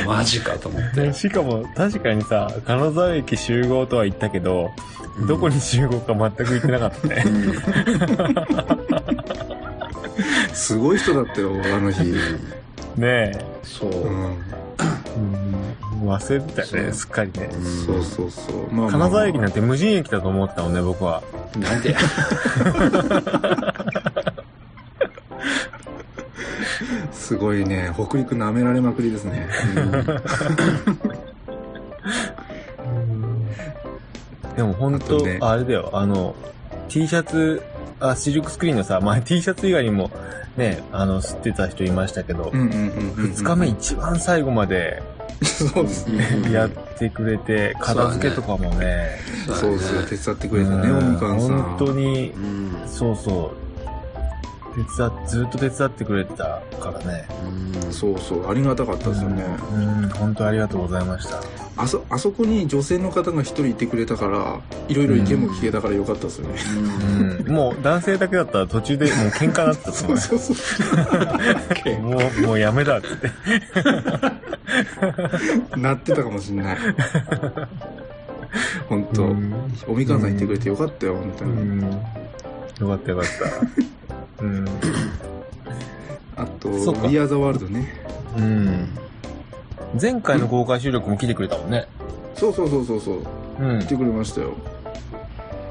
[0.06, 1.02] マジかと思って。
[1.02, 4.70] でしかも確かにさ、金沢駅集合とは言ったけど、
[5.26, 7.24] どこに集合か全く言ってなかったね。
[10.52, 12.12] すごい人だったよあの日、
[12.96, 14.36] ねそう、うん、え。
[15.16, 15.20] う
[16.04, 16.92] ん、忘れてたよね、そう。
[16.92, 17.50] すっかりね。
[17.52, 17.64] うん。
[17.64, 21.22] そうそうそう、まあ金沢駅なんて無人駅だと思ったもんね、僕は。
[21.56, 21.96] なんで
[27.12, 29.48] すごいね北陸舐められまくりですね、
[34.62, 35.38] でも本当、ね。
[35.40, 36.36] あれだよ、あの、
[36.88, 37.62] T シャツ、
[37.98, 40.10] あ、シルクスクリーンのさ、まあ T シャツ以外にも、
[40.56, 45.02] ね、あの、吸ってた人いましたけど、二日目一番最後まで
[45.42, 46.52] そうですね。
[46.52, 50.98] やってくれて、片付けとかもね、そうそう手伝ってくれたねうん。
[50.98, 51.62] おみかんさん。
[51.62, 52.72] 本当にう、ん。
[52.86, 53.52] そうそ
[54.74, 57.28] 手伝っ、ずっと手伝ってくれてたからね。
[57.84, 57.92] うん。
[57.92, 58.50] そうそう。
[58.50, 61.40] ありがたかったですよね、うん、本当ありがとうございました。
[61.74, 66.60] あそあそこに女性の方が一人いてくれたからいろいろ意見も聞けたからよかったですよね、
[67.46, 70.18] うん、もう男性だけだったら途中でもう喧嘩なったと思う。
[70.18, 70.56] そうそう
[72.02, 73.30] もう、もうやめだっつって。
[75.76, 76.78] なってたかもしんない。
[78.88, 79.54] 本当、うん。
[79.88, 81.80] おみかんさんいてくれてよかったよ本当うに、ん。
[81.82, 81.90] よ
[82.80, 84.01] かったよかった。
[84.42, 84.64] うん。
[86.36, 87.06] あとそっか。
[87.08, 87.88] We Are the World ね。
[88.36, 88.88] うん。
[90.00, 91.86] 前回の公開収録も来てくれたもんね。
[92.34, 93.16] そうそうそうそうそう。
[93.60, 93.80] うん。
[93.80, 93.86] 来。
[93.88, 94.54] てくれましたよ。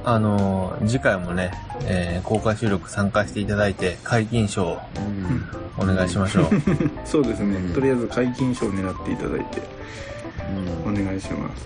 [0.03, 1.51] あのー次回もね、
[1.85, 4.65] えー公開収録参加していただいて、解禁賞。
[4.65, 4.77] を
[5.79, 5.91] うん。
[5.91, 6.45] お願いしましょう。
[7.05, 7.73] そうですね、うん。
[7.73, 9.61] とりあえず解禁賞を狙っていただいて
[10.85, 11.05] おうん。
[11.05, 11.65] 願いします。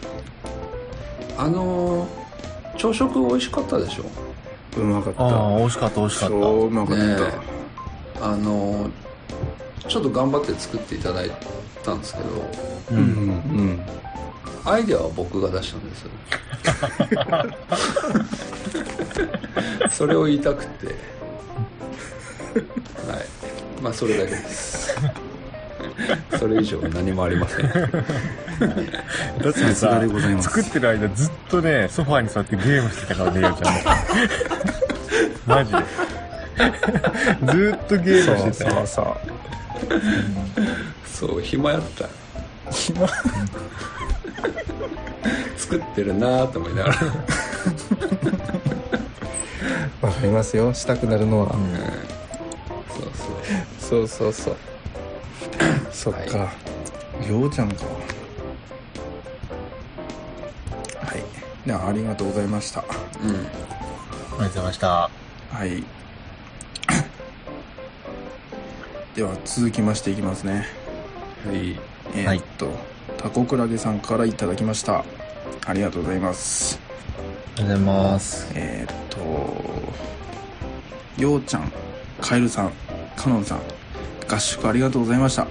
[1.38, 2.08] あのー
[2.78, 4.04] 朝食美味しかったでしょ？
[4.82, 5.24] うまかった。
[5.24, 6.36] ああ、美味しかった美味しかった。
[6.36, 7.16] 超うまかった、ね
[8.22, 8.92] あのー
[9.88, 11.32] ちょっと頑張って作っていただい
[11.84, 12.26] たんですけど
[12.92, 12.96] う。
[12.96, 13.86] うんん。
[14.64, 16.12] アイデアは僕が出したんですよ。
[19.92, 20.88] それを言いたくて。
[20.88, 20.96] はい。
[23.82, 24.96] まあそれだけです
[26.38, 27.68] それ以上何もありません。
[27.68, 30.02] だってさ
[30.42, 33.80] 作ってる間ずっとね、ソファーに座ってゲームしてたからね、やちゃんも。
[35.46, 35.78] マジで。
[37.46, 38.88] ずーっとゲームしてたよ。
[38.88, 39.06] そう。
[41.06, 42.08] そう暇やった。
[42.72, 43.08] 暇？
[45.58, 46.96] 作ってるなーと思いながら、
[50.02, 50.74] わかりますよ。
[50.74, 51.76] したくなるのは、うん。
[53.80, 54.08] そうそう。
[54.08, 54.56] そうそうそう
[55.92, 56.52] そっか、
[57.28, 57.86] ようちゃんか。
[57.86, 57.92] は
[61.16, 61.24] い。
[61.66, 62.84] ではありがとうございました。
[63.24, 63.30] うん。
[63.30, 63.50] ありがと
[64.44, 65.10] うございました。
[65.52, 65.84] はい。
[69.16, 70.68] では続きましていきますね。
[71.46, 71.80] はい。
[72.14, 72.70] えーっと、
[73.18, 75.04] タコクラゲさんからいただきました。
[75.66, 76.80] ありがとうございます。
[77.58, 78.48] ありがとうございます。
[78.54, 79.26] えーっと
[81.18, 81.72] ようちゃん
[82.20, 82.72] カエルさん
[83.16, 83.62] カノンさん
[84.28, 85.48] 合宿ありがとうございました。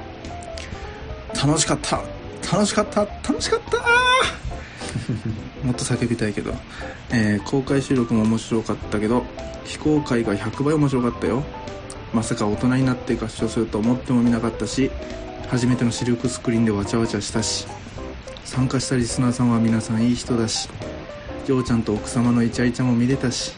[1.44, 2.02] 楽しかった。
[2.52, 3.00] 楽しかった。
[3.00, 3.78] 楽しかった。
[5.64, 6.54] もっと叫びたいけど、
[7.10, 9.24] えー公開収録も面白かったけど
[9.64, 11.42] 非公開が100倍面白かったよ。
[12.14, 14.90] まさか大人になって合唱すると思ってもみなかったし
[15.48, 17.66] 初めての視力スクリーンでわちゃわちゃしたし
[18.44, 20.68] 参加したリスナーさんは皆さんいい人だし
[21.44, 23.52] ジョーちゃんと奥様のイチャイチャも見れたし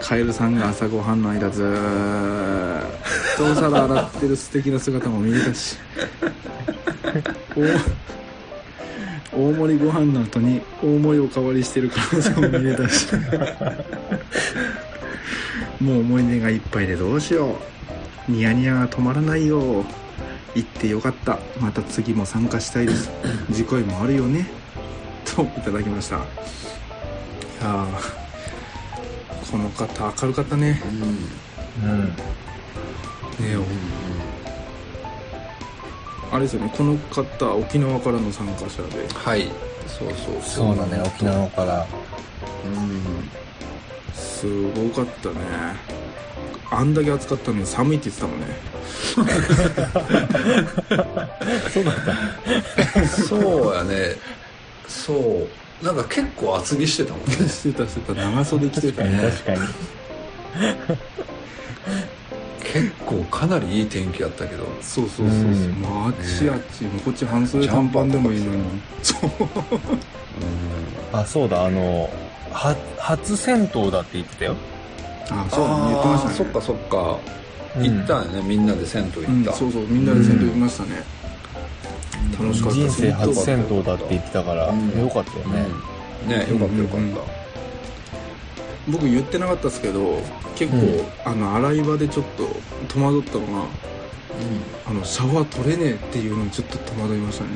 [0.00, 2.84] カエルさんが朝ごはんの間ずーっ
[3.36, 5.76] とお皿洗ってる素敵な姿も見れたし
[9.32, 13.08] 大盛りご飯の後に大盛りおかわりしてる彼女も見れたし
[15.80, 17.58] もう思い出がいっぱいでどうしよ
[18.28, 18.32] う。
[18.32, 19.84] ニヤニヤが止まらないよ
[20.54, 21.38] 行ってよかった。
[21.60, 23.10] また次も参加したいです。
[23.52, 24.46] 次回もあるよね。
[25.24, 26.16] といただきました。
[26.16, 26.20] い
[27.60, 27.86] や
[29.50, 30.82] この方明るかったね。
[31.82, 31.90] うん。
[31.90, 32.04] うん。
[32.06, 32.14] ね
[36.32, 36.72] あれですよね。
[36.76, 39.06] この方沖縄からの参加者で。
[39.14, 39.48] はい。
[39.86, 40.76] そうそうそう。
[40.76, 41.86] だね、沖縄から。
[42.64, 43.30] うん。
[44.12, 45.36] すごかったね。
[46.70, 48.46] あんだけ暑かったのに寒いって言ってたもんね。
[51.70, 53.06] そうだった。
[53.06, 54.16] そうやね。
[54.88, 57.32] そうなんか結構厚着してたもんね。
[57.48, 58.14] してたしてた。
[58.14, 59.30] 長袖着てたね。
[59.30, 59.60] 確かに。
[62.60, 64.64] 結構かなりいい天気やったけど。
[64.80, 65.82] そうそうそうそう、うん。
[65.82, 68.64] まああっちあっち、もうこっち半袖短パンでもいいのに。
[69.02, 69.30] そう。
[71.12, 72.10] あ、そうだ、あの、
[72.50, 74.56] は、初銭湯だって言ってたよ。
[75.30, 75.90] あそうだね。
[75.90, 76.34] 言ってましたね。
[76.34, 77.18] そっかそっか。
[77.76, 77.82] うん。
[77.82, 78.42] 行ったんやね。
[78.42, 79.86] みんなで銭湯うん行った、そうそう。
[79.86, 81.02] みんなで銭湯行きましたね、
[82.38, 84.98] 楽しかった人生初銭銭湯だって言ってたから、うん。
[84.98, 85.66] よかったよね。
[86.24, 86.28] うん。
[86.28, 87.00] ねよかったよかっ
[88.86, 90.20] た、僕言ってなかったですけど
[90.54, 91.04] 結構、うん。
[91.24, 92.48] あの洗い場でちょっと
[92.88, 93.64] 戸惑ったのが
[94.86, 97.50] あのシャワー取れねえっていうのにちょっと戸惑いましたね。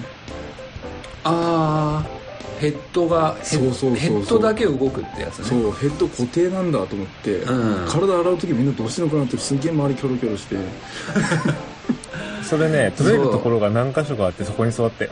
[1.25, 2.21] ああ
[2.59, 3.95] ヘッドがヘッそうそうそうそう。
[3.97, 5.45] ヘッドだけ動くってやつね。
[5.47, 7.89] そうヘッド固定なんだと思って、うん。
[7.89, 10.57] 体洗う時みんなどうしてんのかなってすげえ周りキョロキョロして
[12.43, 15.09] それね、取れるところが何箇所かあって、そこに座って。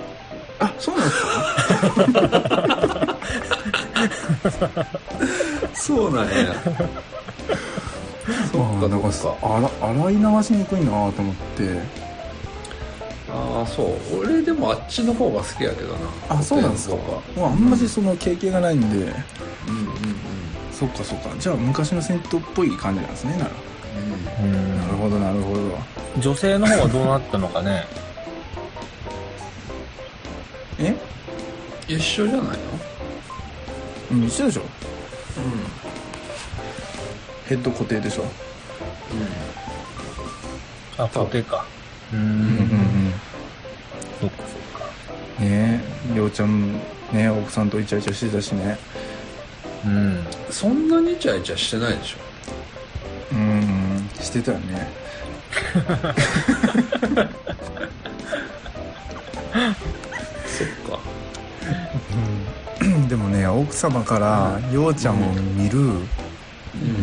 [0.61, 1.23] あそうなんです
[4.59, 4.87] か？
[5.75, 6.31] そうなんや。
[8.53, 11.81] そっかなんかそっか洗洗い流しにくいなと思って。
[13.31, 14.21] ああそう。
[14.21, 15.99] 俺でもあっちの方が好きやけどな。
[16.29, 16.97] あそうなんですか？
[17.39, 19.13] あんまりその経験がないんで、うんうん
[20.73, 21.31] そっかそっか。
[21.39, 23.51] じゃあ昔の銭湯っぽい感じなんですねなら。
[23.51, 24.53] ううん。
[24.81, 25.79] なるほどなるほど
[26.21, 27.85] 女性の方はどうなったのかね？
[30.79, 30.95] え？
[31.87, 32.55] 一緒じゃないの？
[34.13, 34.63] うん一緒でしょ？
[37.47, 38.25] ヘッド固定でしょ？
[40.99, 41.65] あ固定か。
[42.13, 42.23] ううん。
[42.23, 42.29] うん。
[42.35, 43.13] ん
[44.21, 44.87] そっかそっか。
[45.41, 46.73] ねえりょうちゃん
[47.13, 48.79] ね奥さんとイチャイチャしてたしね。
[49.87, 50.27] うん。
[50.51, 52.17] そんなにイチャイチャしてないでしょ。
[53.33, 54.89] うんしてたよね
[60.47, 60.99] そっか。
[63.09, 65.79] でもね奥様からようちゃんを見る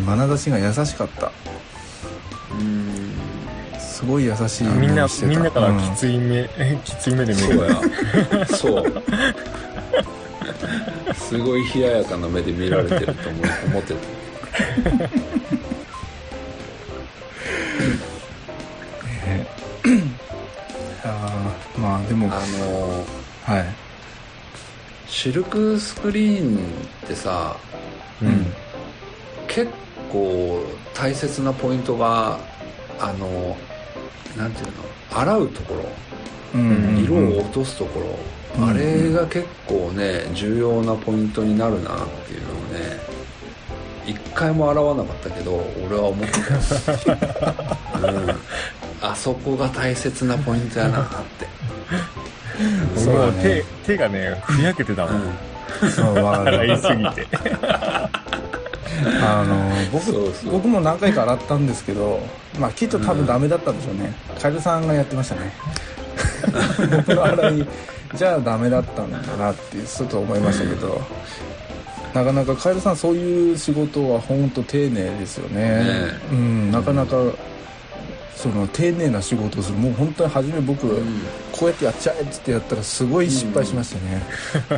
[0.06, 1.32] 眼差しが優しかった。
[2.52, 3.12] うん。
[3.78, 5.26] すごい優しいみんな目をしてた。
[5.28, 5.80] みんなからうん。
[5.80, 6.48] きつい目、
[6.84, 7.46] きつい目で見る。
[7.46, 8.46] そうや。
[8.46, 9.02] そう。
[11.14, 15.15] すごい冷ややかな目で見られてると思思ってた
[25.26, 27.56] シルクスクリーンってさ
[28.22, 28.46] うん。
[29.48, 29.72] 結
[30.08, 30.62] 構
[30.94, 32.38] 大切なポイントが
[33.00, 33.56] あの
[34.36, 35.18] なんていうの？
[35.18, 35.82] 洗うところ。
[36.54, 42.98] うん色を落とすところ、うんあれが結構ね重要なポイントになるなっていうのをね
[44.06, 46.32] 一回も洗わなかったけど俺は思って
[47.02, 48.30] た、 うん、
[49.02, 51.06] あそこが大切なポイントやなっ
[51.38, 51.46] て、
[53.06, 57.26] もう手手がねふやけてたもん、うそうわかる洗いすぎて。
[59.22, 60.52] あの僕そうそう。
[60.52, 62.20] 僕も何回か洗ったんですけど
[62.58, 65.52] まあきっと多分ダメだったんでしょうね、カエルさんがやってましたね。
[66.96, 67.66] 僕の洗い
[68.14, 71.02] じゃあダメだったんだなってちょっと思いましたけど、
[72.14, 75.60] なかなかカエルさんそういう仕事は本当丁寧ですよね。
[75.60, 75.84] ね
[76.32, 77.16] うんなかなか
[78.36, 79.78] その丁寧な仕事をする。
[79.78, 81.22] もう本当に初め僕、ん。
[81.52, 84.22] こうやってやっちゃえっつってやったらすごい失敗しましたね、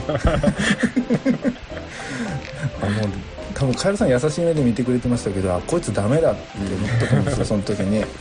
[2.81, 3.09] あもう
[3.53, 8.05] 多分カエルさん優しい目で見てくれてましたけどあこいつダメだって思ったと思うんですよ、 その時に。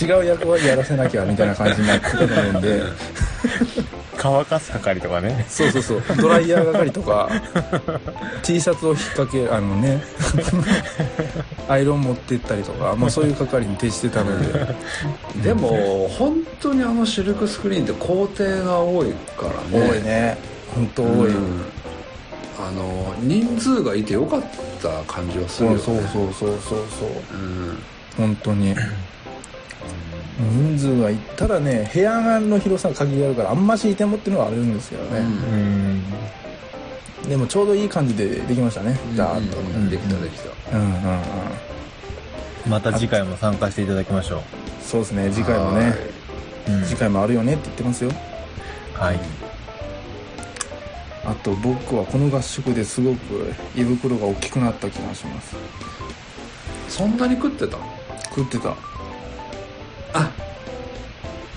[0.00, 2.82] 違う役割やらせなきゃみたいな感じになってたと思うんで
[4.18, 5.46] 乾かす係とかね。
[5.48, 6.02] そうそうそう。
[6.16, 7.30] ドライヤー係とか
[8.42, 10.02] T シャツを引っ掛けあのね。
[11.68, 14.74] アイロン持ってったりとか、まあ、そういう係に徹してたので。
[15.42, 19.88] でも本当にあのシルクスクリーンって工程が多いからね。
[19.88, 20.38] 多いね。
[20.74, 21.64] 本当多い、うん。
[22.58, 24.42] あの人数がいてよかっ
[24.82, 25.82] た感じはするよね。
[25.82, 27.08] そうそうそうそうそうそう。
[27.34, 27.78] うん。
[28.16, 28.74] 本当に
[30.38, 35.22] 人数がいったらね部屋の広さが限りあるからあんましいてもっていうのはあるんですけどね、う
[37.26, 37.28] ん。
[37.28, 38.96] でもちょうどいい感じでできましたね。
[39.16, 39.58] ダーッと。
[39.58, 39.66] うん。
[39.66, 40.76] うんできたできた。
[40.76, 41.20] うんうんうん。
[42.68, 44.42] また次回も参加していただきましょ
[44.80, 45.30] そうですね。
[45.32, 45.94] 次回もね。
[46.68, 46.84] う、うん。
[46.84, 48.10] 次回もあるよねって言ってますよ。
[48.94, 49.20] はい。
[51.26, 55.56] あと僕はこの合宿ですごく胃袋が大きくなった気がします。
[56.88, 57.76] そんなに食ってた？
[58.30, 58.74] 食ってた
[60.12, 60.30] あ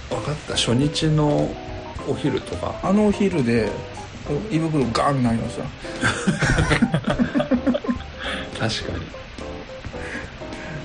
[0.10, 0.56] 分かった。
[0.56, 1.50] 初日の
[2.08, 2.76] お昼とか？
[2.84, 3.72] あのお昼で
[4.30, 5.64] お胃袋ガーンになりました。
[8.60, 9.06] 確かに。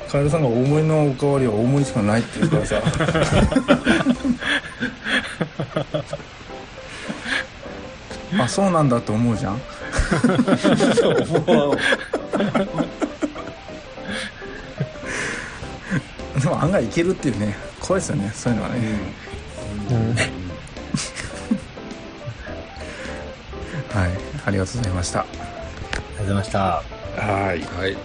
[0.09, 2.81] カエルさんが大盛りのおかわりは大盛りしかないって言うからさ
[8.39, 9.61] あそうなんだって思うじゃん
[16.47, 18.79] でも案外いけるっていうね怖いですよねそういうのはね、
[23.93, 24.11] はい。
[24.45, 25.23] ありがとうございました。
[25.23, 25.51] ありがと
[26.15, 26.61] うございました。
[26.61, 26.85] は
[27.53, 27.61] い。
[27.63, 27.97] はい。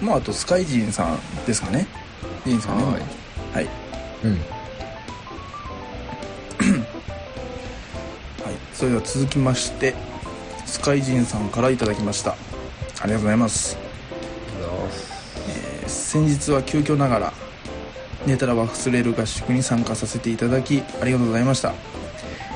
[0.00, 1.86] まああとスカイジンさんですかね。
[2.46, 2.84] いいんですかね。
[2.84, 2.94] はい。
[3.52, 3.68] はい。
[4.24, 4.32] うん。
[4.32, 4.42] はい、
[8.72, 9.94] それでは続きまして
[10.64, 12.30] スカイジンさんからいただきました。
[12.32, 12.36] あ
[13.06, 13.81] りがとうございます、えー
[16.12, 17.32] 先日は急遽ながら
[18.26, 21.72] 寝たら忘れる合宿に参加させていただきありがとうございました、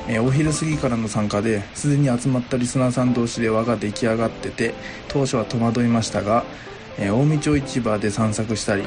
[0.07, 4.75] えーお昼過ぎからの参加ですでに集まったリスナーさん同士で輪が出来上がってて
[5.07, 6.45] 当初は戸惑いましたが、
[6.99, 8.83] えー近江町市場で散策したり、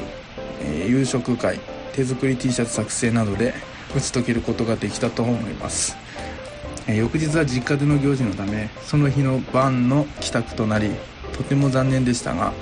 [0.61, 1.59] えー夕食会
[1.91, 3.53] 手作り T シャツ作成などで
[3.93, 5.97] 打ち解けることができたと思います。
[6.87, 10.91] え翌日は実家での行事のためその日の晩の帰宅となり
[11.33, 12.53] とても残念でしたが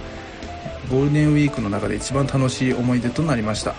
[0.89, 3.75] ゴールデンウィークの中で一番楽しい思い出となりました、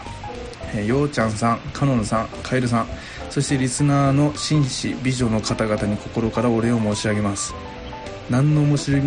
[0.74, 2.86] えーようちゃんさんかのんさんかえるさん
[3.30, 7.54] そしてリスナーの紳士美女の方々に心からお礼を申し上げます。
[8.28, 9.02] 何の面白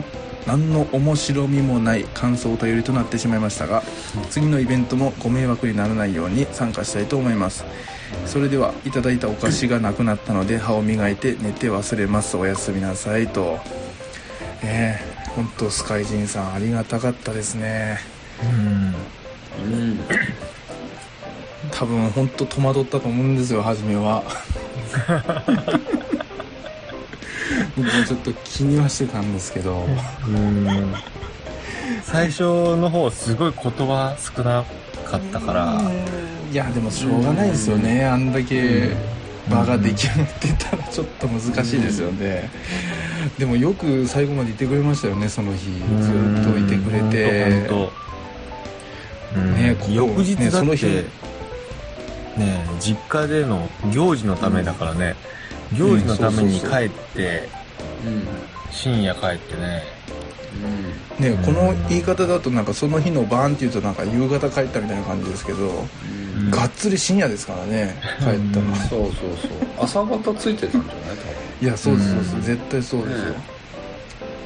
[0.48, 3.82] 何の面白みもない感想とよりとなってしまいましたが
[4.30, 7.66] 次のイベントもご迷惑にならないように参加したいと思います。
[8.26, 12.38] それではいただいたお菓子がなくなったので歯を磨いて寝て忘れます。
[12.38, 13.60] おやすみなさいと。
[14.62, 18.00] ええ本当スカイジンさんありがたかったですね。
[18.44, 18.96] うん。
[19.64, 20.00] うん
[21.72, 24.24] 多分本当戸惑ったと思うんですよ初めは。
[27.76, 29.88] 僕もちょっと気にはしてたんですけど。
[30.28, 30.94] うん。
[32.04, 32.44] 最初
[32.76, 34.64] の方すごい言葉少な
[35.06, 35.82] かったから。
[36.54, 38.92] いやでもしょうがないですよねあんだけ
[39.50, 42.50] 場が出来上がってたらちょっと難しいですよね。
[43.38, 45.72] でもよく最後までいてくれましたよねその日。
[46.02, 47.68] ずっといてくれて。
[49.36, 50.86] うんね翌日だってねその日。
[52.38, 55.16] ね実家での行事のためだからね、
[55.78, 57.50] 行事のために帰って、
[58.06, 58.28] うん
[58.72, 59.84] 深夜帰ってね。
[61.20, 61.38] うん。
[61.38, 65.88] ねこの言い方だとなんかその日の晩っていうとなんか夕方帰ったみたいな感じですけど
[66.36, 66.52] うん。
[66.52, 68.38] がっつり深夜ですからね帰ったの。
[68.38, 69.12] うんそうそう
[69.42, 69.52] そう。
[69.80, 70.90] 朝方ついてたんじゃない
[71.62, 72.36] いやそうですそうです。
[72.36, 72.42] うん。
[72.42, 73.36] 絶対そうですよ。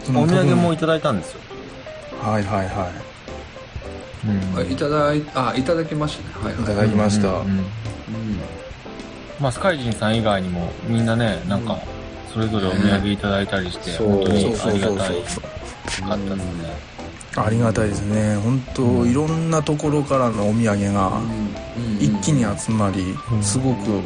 [0.10, 1.40] お土産も多いただいたんですよ、
[2.22, 2.92] 分はいはいは
[4.26, 4.72] うん。
[4.72, 6.46] いただいあいただきましたね。
[6.46, 6.64] はいはい。
[6.64, 7.28] いただきました。
[7.30, 7.66] うん
[9.40, 11.78] まあスカイジンさん以外にもみんなねなんか
[12.34, 15.22] それぞれお土産いただいたりして、本当にありがたい。
[16.02, 16.88] かったですね
[17.46, 18.36] ありがたいですね。
[18.38, 23.44] 本当いろんなところからのお土産がうん一気に集まりうん。
[23.44, 24.02] すごく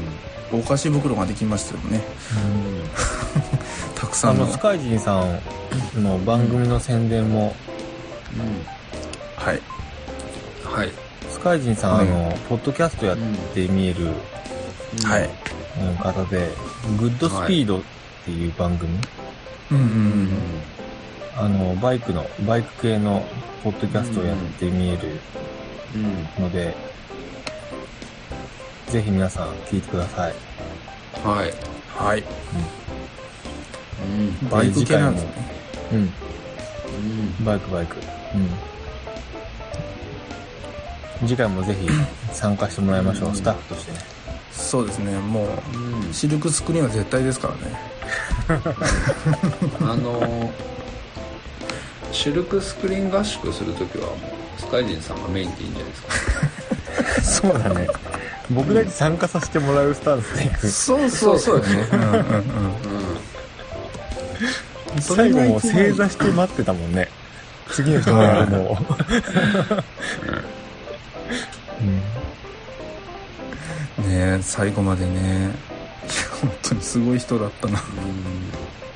[0.51, 2.01] お菓子袋ができましたよね。
[3.95, 4.43] たくさんの。
[4.43, 5.23] あのスカイジンさ
[5.95, 7.55] んの番組の宣伝も、
[9.37, 9.61] はい
[10.65, 10.73] うん。
[10.77, 10.91] はい。
[11.29, 13.17] スカイジンさん、あのポッドキャストやっ
[13.53, 14.07] て見える
[15.05, 15.29] はい
[15.79, 15.95] うん。
[15.95, 16.51] 方で
[16.99, 17.81] 「グッドスピード」っ
[18.25, 18.91] ていう番組、
[19.71, 20.29] うんうんううんん
[21.37, 23.23] あのバイクのバイク系の
[23.63, 25.19] ポッドキャストをやって見える
[25.95, 26.43] うん。
[26.43, 26.75] ので、
[28.87, 30.33] ぜひ皆さん聞いてください。
[31.23, 31.53] はい。
[31.95, 32.23] はい。
[34.03, 34.49] うん。
[34.49, 35.25] バイク系なんです。
[35.25, 35.31] ね。
[35.91, 35.99] うん。
[35.99, 36.03] う
[37.41, 37.45] ん。
[37.45, 37.97] バイクバイク。
[41.19, 41.27] うん。
[41.27, 41.87] 次回もぜひ
[42.33, 43.35] 参加してもらいましょう、うん。
[43.35, 43.99] スタッフとしてね。
[44.51, 45.19] そうですね。
[45.19, 46.09] もうん。
[46.09, 47.91] うシルクスクリーンは絶対ですからね。
[49.81, 50.80] あのシ
[52.33, 57.49] ルクスクリーン合宿するときはもうスカイジンさんがメインでいいんじゃないですか。
[57.49, 57.87] そうだね。
[58.49, 60.67] 僕だけ参加させてもらうスタンスでいく。
[60.69, 61.87] そうそうそうですね。
[61.91, 62.21] うんうんうんう
[65.01, 67.07] それ最後も正座して待ってたもんね。
[67.69, 68.77] 次の人がやるのを
[73.99, 74.09] うん。
[74.09, 75.51] ねえ最後までね。
[76.41, 77.81] 本当にすごい人だったな。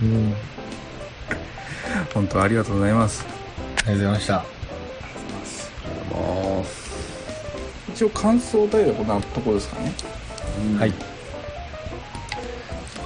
[0.01, 0.34] うん
[2.14, 3.26] 本当ありがとうございます。
[3.26, 4.56] ありがとうございました。
[7.96, 9.93] 一応感想タイルはこんなとこですかね。
[9.98, 10.89] すはい。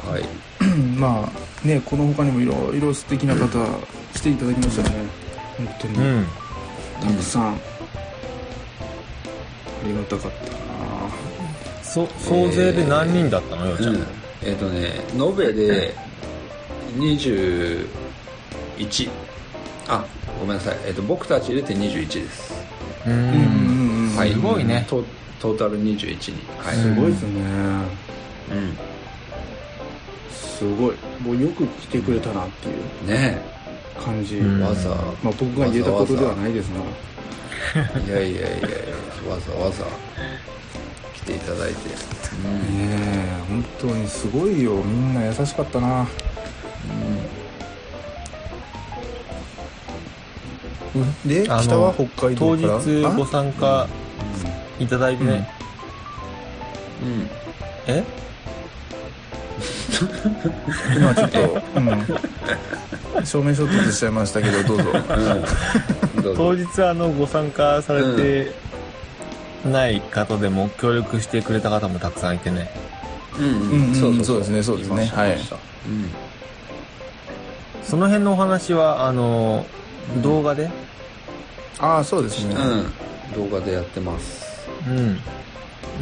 [0.04, 0.24] はい。
[0.98, 3.48] まあねこの他にもいろいろ素敵な方
[4.16, 4.96] 来ていただきましたね。
[5.58, 6.26] 本当に、うん。
[7.02, 7.58] たくさん、あ
[9.86, 10.60] りがたかったな。
[11.84, 14.08] そ総勢で何人だったのようちゃん、うん。
[14.42, 15.94] えっ、とね延べで
[18.80, 19.10] 21
[19.88, 20.06] あ
[20.40, 22.54] ごめんなさい、えっと僕たち入れて21です。
[23.06, 23.14] うん。
[23.14, 24.32] うんうんうんはい。
[24.32, 24.86] すごいね。
[24.88, 25.04] ト
[25.40, 27.42] トータル21人はい、うんすごいですね。
[28.52, 28.78] うん。
[30.32, 30.96] すごい。
[31.22, 33.42] もうよく来てくれたなっていうね。
[34.00, 34.62] 感じ、うん。
[34.62, 36.80] わざ、まあ僕が言えたことではないですが
[38.00, 38.68] いやいやいやいや
[39.30, 39.86] わざわざ。
[41.16, 41.96] 来ていただいて、ね
[42.46, 44.76] え本当にすごいよ。
[44.84, 46.08] みんな優しかったな
[51.26, 52.80] であの北は北海当道から？
[52.82, 53.88] 日ご参加
[54.80, 55.50] いただいてね、
[57.04, 57.30] うん、うん。
[57.88, 58.04] え？
[60.02, 64.84] あ 今ちょっと、うん、証明書取しちゃいましたけどどうぞ。
[66.16, 66.38] うん、どうぞ。
[66.38, 68.54] 当日あのご参加されて
[69.66, 72.72] ない方でも協力してくれた方もたくさんいてね。
[73.38, 73.92] うんうん。
[74.18, 75.06] うんそうですねそうですね。
[75.14, 75.32] はい。
[75.34, 75.40] うん。
[77.84, 79.66] その辺のお話はあの
[80.18, 80.70] 動画で？
[81.80, 84.68] ああそうですね、うん、動画でやってます。
[84.88, 85.20] うん。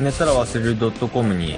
[0.04, 1.58] 寝たら忘れる .com に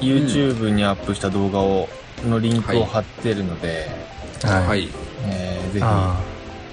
[0.00, 1.88] YouTube にアップした動画を
[2.24, 3.88] のリンクを貼ってるので、
[4.42, 4.88] はい、はい。
[5.24, 6.20] えーぜあ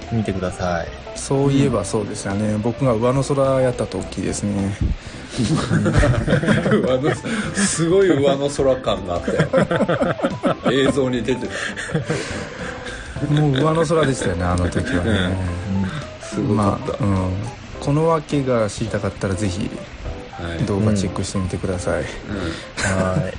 [0.09, 0.87] ひ見てください。
[0.87, 4.75] あそういえばそうでしたね、僕が上の空やった時ですね。
[6.69, 7.15] 上の
[7.55, 9.47] すごい上の空感があったよ。
[10.71, 11.53] 映像に出てた
[13.29, 15.35] もう上の空でしたよねあの時はね、
[16.21, 17.31] すごかまあ、うん、
[17.79, 19.69] この訳が知りたかったらぜひ
[20.41, 20.65] はい。
[20.65, 23.33] 動画チェックしてみてください、うはい。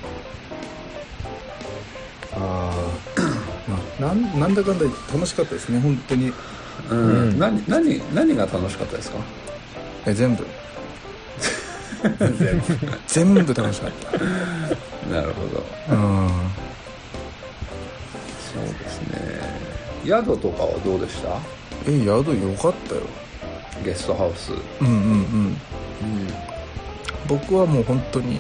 [2.36, 6.26] ああなんなんだかんだ楽しかったですね本当に。
[6.28, 6.34] ん
[6.90, 6.98] うん。
[6.98, 7.38] うん。
[7.38, 9.18] 何何何が楽しかったですか？
[10.06, 10.46] え 全部。
[13.06, 13.54] 全部。
[13.54, 13.90] 楽しかっ
[15.10, 15.64] なるほど。
[15.88, 16.43] たうん
[20.04, 21.28] 宿とかはどうでした？
[21.88, 22.22] え宿よ
[22.60, 23.00] かったよ。
[23.84, 24.52] ゲストハウス。
[24.80, 25.00] うんうんうん。
[25.46, 25.58] うん。
[27.26, 28.38] 僕はもう本当に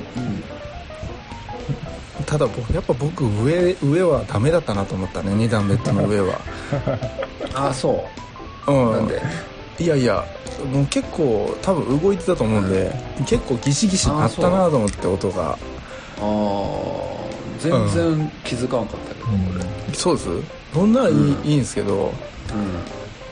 [2.26, 5.32] ただ僕やっぱ僕上上はダメだったなと思ったね。
[5.32, 6.40] 2段ベッドの上は。
[7.54, 8.04] ああそ
[8.66, 8.72] う。
[8.72, 8.92] うん。
[8.92, 9.22] なんで？
[9.80, 10.24] いやいや
[10.72, 12.94] もう結構多分動いてたと思うんで、
[13.26, 15.50] 結構ギシギシあったなと思って音が。
[15.50, 15.56] あ
[16.20, 16.24] あ
[17.60, 19.32] 全然気づかなかったけど、こ
[19.88, 20.28] れそうです？
[20.74, 22.12] そんならいい,、うんいいんですけど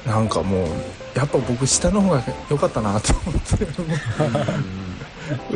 [0.07, 0.68] なんかもう
[1.14, 3.66] やっぱ僕下の方が良かったなと思って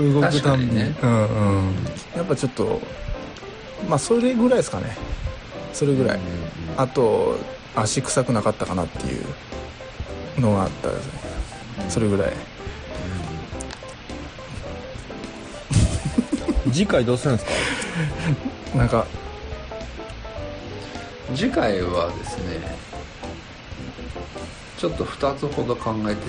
[0.00, 0.94] 動くたんびに、ね。
[1.02, 1.74] うんうん。
[2.16, 2.80] やっぱちょっと
[3.88, 4.96] まあそれぐらいですかね。
[5.72, 6.20] それぐらい、
[6.76, 7.36] あと
[7.74, 10.88] 足臭くなかったかなっていうのがあった。
[10.90, 11.12] ですね
[11.88, 12.32] それぐらい。
[16.72, 17.46] 次回どうするんです
[18.72, 18.78] か？
[18.78, 19.06] なんか
[21.34, 22.60] 次回はですね
[24.78, 26.20] ちょっと2つほど考えて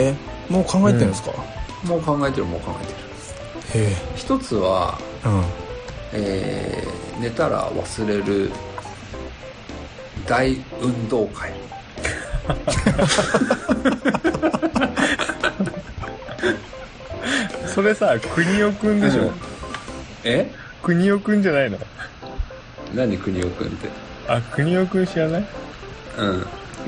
[0.00, 0.14] え
[0.48, 1.38] もう考えてるんですか、て
[1.86, 3.84] もう考えてるもう考えてる。
[3.86, 5.44] へ一つは、えうん。
[6.12, 8.50] えー寝たら忘れる
[10.26, 11.52] 大運動会。
[17.66, 19.32] それさ、国尾くんでしょ、うん。
[20.24, 20.50] え？
[20.82, 21.78] 国尾くんじゃないの？
[22.94, 23.88] 何国尾くんって
[24.28, 25.44] あ、国尾くん知らない？
[26.18, 26.24] う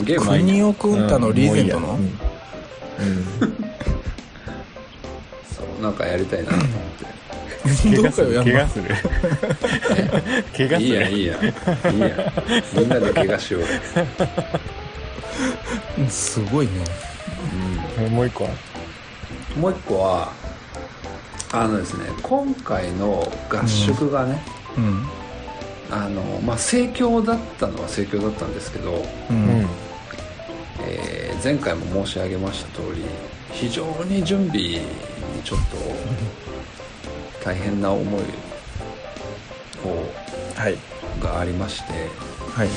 [0.02, 0.04] ん。
[0.04, 2.06] ゲームは国尾くんたのリーゼントの、うん。
[5.50, 6.76] そうなんかやりたいなと思って。
[7.88, 8.02] うん。
[8.02, 8.52] どうかよやんの？
[8.52, 8.84] 怪我する。
[10.56, 10.80] 怪我する。
[10.80, 11.46] いいやいいやい
[11.96, 12.32] いや
[12.74, 13.62] みんなで怪我しよう。
[16.10, 16.72] すごいね。
[18.10, 18.50] もう一個は？
[19.56, 20.32] もう一個は
[21.52, 24.42] あのですね今回の合宿がね、
[24.78, 25.06] うん
[25.94, 28.94] あのまあ盛況だったのは盛況だったんですけど、う
[29.30, 29.62] うん。
[29.62, 29.66] ん。
[30.80, 33.02] えー前回も申し上げました通り
[33.50, 34.80] 非常に準備に
[35.42, 35.76] ちょっと
[37.44, 38.22] 大変な思い
[39.84, 40.06] を
[40.54, 40.76] はい。
[41.20, 41.92] がありまして
[42.54, 42.68] はい。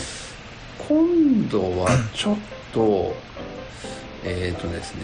[0.87, 2.37] 今度はちょっ
[2.73, 3.15] と
[4.23, 5.01] えっ、とですね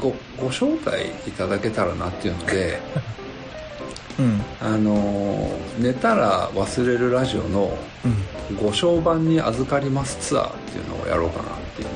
[0.00, 2.80] ごご招待いただけたらなっていうので
[4.18, 4.40] うん。
[4.60, 11.88] あの寝たら忘れるラジオのうんご商売に預かりますツアーっていうのをやろうかなっていう。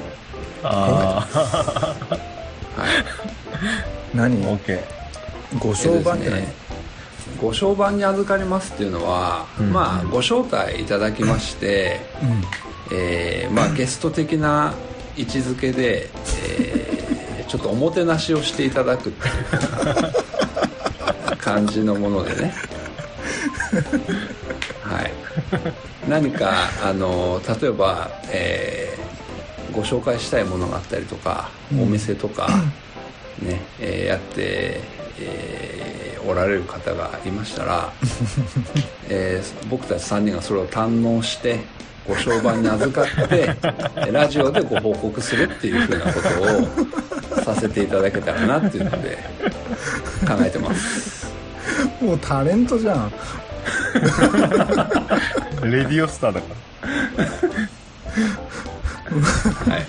[0.62, 2.16] あは
[2.87, 4.14] い。
[4.16, 4.45] 何？
[4.47, 5.59] あ、オッケー。
[5.59, 6.23] ご商売っ
[7.41, 9.73] ご商売に預かりますっていうのは、うん。
[9.73, 12.01] まあご招待いただきまして、
[12.93, 14.75] えーまあゲスト的な
[15.16, 16.11] 位置づけで、
[16.49, 16.93] えー
[17.49, 20.11] ちょっとおもてなしをしていただくっていう
[21.43, 22.55] 感じのものでね。
[24.82, 25.12] はい。
[26.09, 29.03] 何かあの例えば、えー
[29.72, 32.47] ご紹介したいものがあったりとか、お店とか、
[33.40, 34.80] ねえーやって、
[35.18, 37.90] えーおられる方がいましたら、
[39.09, 41.61] えー僕たち3人がそれを堪能して
[42.07, 43.57] ご商売に預かって
[44.12, 49.18] ラジオでご報告するっていうふうなことをさせていただけたらなっていうので
[50.28, 51.22] 考えてます
[52.01, 53.12] もうタレントじゃん。
[55.62, 56.47] レディオスターだか
[59.66, 59.73] ら。
[59.73, 59.87] はい。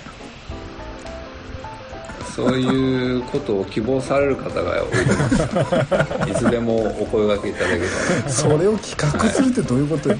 [2.34, 4.90] そういうことを希望される方がおい。
[4.90, 10.16] でますいつでもお声掛けいただけたらそれを企画するってどういうことよ。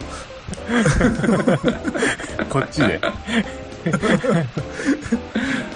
[2.48, 3.00] こっちで。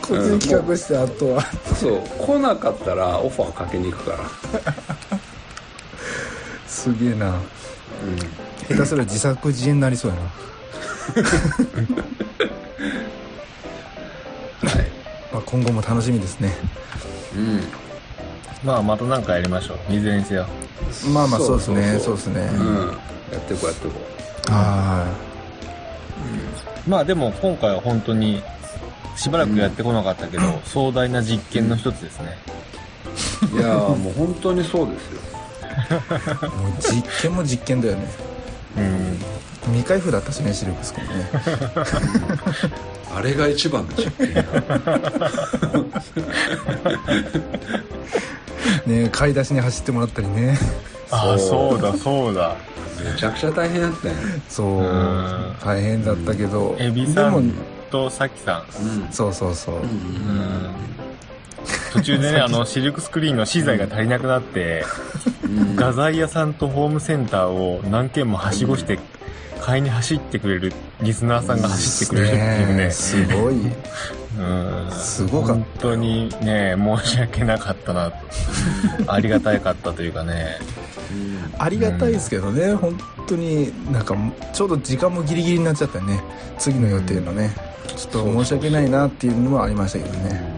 [0.03, 1.43] こっちに企画してあとは。
[1.75, 2.03] そう。
[2.25, 4.19] 来なかったらオファーかけに行くから
[6.79, 7.31] すげえな。
[7.31, 7.41] うん。
[8.69, 10.23] 下手すら自作自演になりそうやな。
[10.23, 10.29] は
[14.81, 14.87] い。
[15.33, 16.55] まあ、今後も楽しみですね。
[17.35, 17.63] うん。
[18.63, 19.93] まあ、また何かやりましょう。
[19.93, 20.47] いずれにせよ。
[21.13, 21.99] まあまあそうですね。
[21.99, 22.49] そうですね。
[22.55, 22.77] うん。
[23.33, 23.95] やってこうやってこ
[24.51, 25.15] は
[26.87, 28.43] まあでも今回は本当に
[29.17, 32.39] しばらくやってこなかったけど、壮大な実験の一つですね。
[33.53, 35.21] ういやーもう本当にそうですよ。
[35.21, 35.28] い
[35.79, 38.09] もう実験も実験だよね。
[38.77, 39.19] うん。
[39.69, 41.31] 未開封だったしねシルクスクもね
[43.15, 44.35] あれが一番の実験
[48.87, 50.59] ね買い出しに走ってもらったりね。
[51.11, 52.57] ああ、そそうだ、そうだ。
[53.05, 54.15] めちゃくちゃ大変だったよ。
[54.15, 54.81] ねそう。
[54.81, 55.57] うん。
[55.65, 56.77] 大変だったけど。
[56.79, 57.53] エビさん
[57.91, 58.83] とさきさん。
[58.83, 59.13] うん。
[59.13, 60.98] そうそうそう、うんうん
[61.93, 64.85] 途中でね、 あの、シルクスクリーンの資材が足りなくなって、
[65.45, 68.99] うん画材屋さんとホームセンターを何軒もはしごして、
[69.61, 72.91] 買いに走ってくれる、リスナーさんが走ってくれるっていうね。
[72.91, 73.55] すごい
[74.39, 78.13] うんすごかった本当にね、申し訳なかったな。
[79.07, 80.59] ありがたかったというかね。
[81.13, 82.97] うんありがたいですけどね、本
[83.27, 84.17] 当になんか
[84.53, 86.23] ちょうど時間もギリギリになっちゃったね
[86.57, 87.51] 次の予定のね、
[87.97, 90.58] ちょっと申し訳ないなっていうのはありましたけどね、う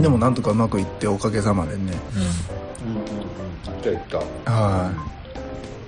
[0.00, 1.92] でもなんとかうまくいっておかげさまでね。
[2.84, 2.90] うん。
[2.90, 2.96] うん。
[2.98, 3.04] うん。
[3.82, 4.02] じゃあ言っ
[4.44, 4.90] たは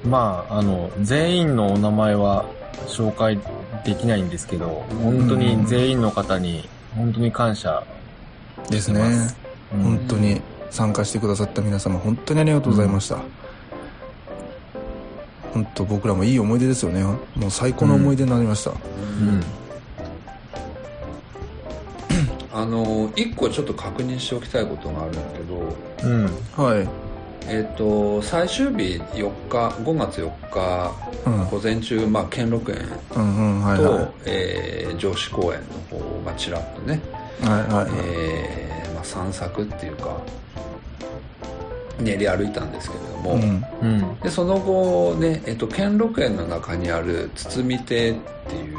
[0.05, 0.11] うん。
[0.11, 2.45] まあ、あの、全員のお名前は
[2.87, 3.39] 紹介
[3.85, 4.29] できないん。
[4.29, 7.83] ですけど、本当に全員の方に、本当に感謝
[8.69, 9.01] いですね
[9.75, 9.83] うん。
[9.83, 13.19] 本当に参加してくださった皆様本当にありがとうございました、
[15.53, 19.43] 本当僕らもいい思い出ですよねもう最高の思い出になりました、うん。
[22.57, 26.25] あの一個ちょっと確認しておきたいことがあるんだけどうん。
[26.57, 26.89] はい
[27.49, 30.93] えっ、と最終日4日5月4日
[31.27, 32.79] うん午前中、まあ、兼六園
[33.13, 37.01] と、はえー上司公園の方がちらっとね、
[37.43, 40.17] いはいはい、えーまあ、散策っていうか
[42.01, 44.21] 練り歩いたんですけれども、うんうん。
[44.21, 48.77] でその後ね、えっと兼六園の中にある堤亭っていう、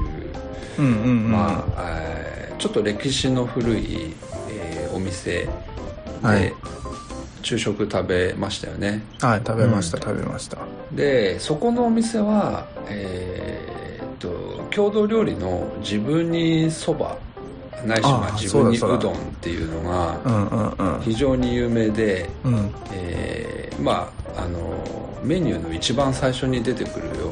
[0.79, 2.26] うんうんうんまあえー
[2.57, 4.13] ちょっと歴史の古い、
[4.49, 5.49] えーお店で、
[6.23, 6.53] はい。
[7.43, 9.03] 昼食食べましたよね。
[9.21, 10.57] はい食べました、食べました。
[10.91, 17.17] でそこのお店はえーっと郷土料理の自分にそば。
[17.85, 21.01] ないしあまあ自分にうどんっていうのがうんうんうん。
[21.01, 22.71] 非常に有名で、うん。
[22.91, 24.59] えーまああの
[25.23, 27.27] メニューの一番最初に出てくるよ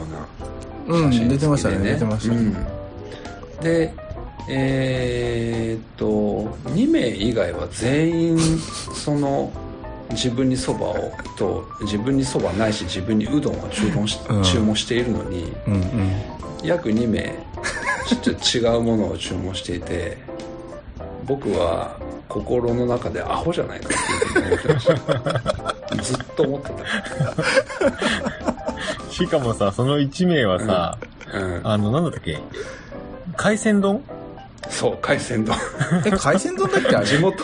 [0.87, 2.35] うなうん写真出てましたね出てました。
[2.35, 3.63] ね、うん。
[3.63, 3.93] で
[4.47, 6.05] えーっと
[6.71, 9.51] 2名以外は全員その
[10.11, 14.43] 自分にそばをと自分にそばないし自分にうどんを注文し,、うん。
[14.43, 16.11] 注文しているのにうんうん。
[16.63, 17.33] 約2名
[18.07, 18.31] ちょっと
[18.75, 20.17] 違うものを注文していて
[21.25, 26.03] 僕は心の中でアホじゃないかっていう思ってました。
[26.03, 26.71] ずっと思って
[29.11, 30.97] しかもさ、その1名はさ、
[31.31, 32.37] た、うん、あの、なんだったっけ？
[33.37, 34.03] 海鮮丼？
[34.69, 35.55] そう海鮮丼。
[36.05, 37.43] え海鮮丼だっけあれ地元？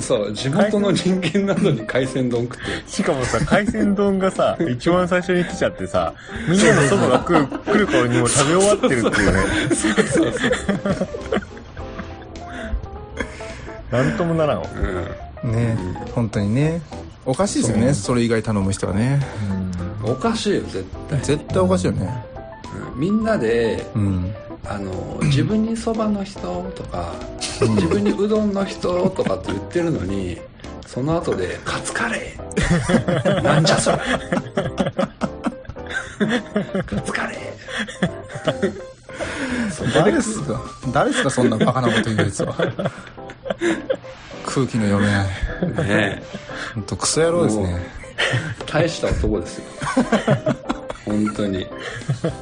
[0.00, 2.82] そう地元の人間なのに海鮮丼食ってる。
[2.86, 6.14] しかもさ、海鮮丼がさ、一番最初に来ちゃってさ、
[6.48, 9.74] みんなのそばが来る来る頃にもう食べ終わってるっていうね。
[9.74, 10.32] そうそう
[13.90, 14.66] なんともならんわ。
[15.42, 15.52] うん。
[15.52, 15.76] ね
[16.14, 16.80] 本当にね。
[17.24, 19.20] おかしいですよねそれ以外頼む人はね。
[20.02, 22.24] おかしいよ絶対、絶対おかしいよね。
[22.94, 23.00] うん。
[23.00, 24.32] みんなでうん
[24.64, 26.38] あの自分にそばの人
[26.74, 27.14] とか
[27.60, 30.38] 自分にうどんの人とかって言ってるのに
[30.86, 33.42] その後でカツカレー。
[33.42, 33.98] なんじゃそれ。
[36.82, 37.38] カツカレー。
[39.94, 40.60] 誰っすか？
[40.92, 41.30] 誰っすか？
[41.30, 42.54] そんなバカなこと言うやつは。
[44.44, 45.28] 空気の読めない。
[45.88, 46.22] ね
[46.74, 47.80] 本当クソ野郎ですね。
[48.66, 49.64] 大した男ですよ
[51.08, 51.66] 本当に。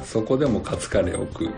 [0.03, 1.49] そこでもカツカレーを食う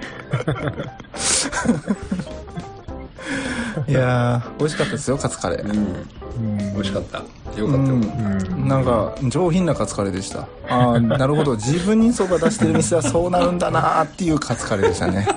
[3.88, 5.64] いやー美味しかったですよカツカレー。
[5.64, 5.70] うん。
[5.70, 6.58] うん。
[6.74, 7.18] 美味しかった。
[7.18, 7.68] よかったよ。
[7.68, 8.68] かったうん。
[8.68, 10.48] なんか上品なカツカレーでした。
[10.68, 11.56] ああなるほど。
[11.56, 15.28] 自分にそば出してる店はそうなるんだなーっていうカツカレーでしたね。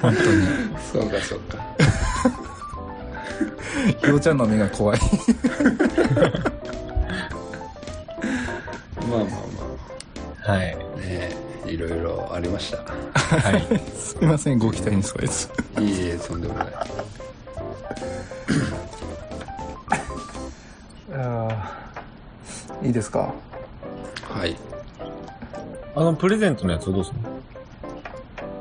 [0.00, 0.14] 本
[0.92, 1.58] そうかそうか。
[4.00, 5.00] 当にようちゃんの目が怖い。
[8.96, 9.53] まあまあま
[10.44, 10.74] はい。
[10.74, 11.30] あね
[11.66, 12.78] いろいろありました。
[13.14, 13.62] はい。
[13.98, 15.48] すいませんご期待に添えず。
[15.80, 16.66] いいえとんでもない。
[22.82, 23.32] いいですか？
[24.28, 24.56] はい。
[25.96, 27.28] あの、プレゼントのやつはどうすんの？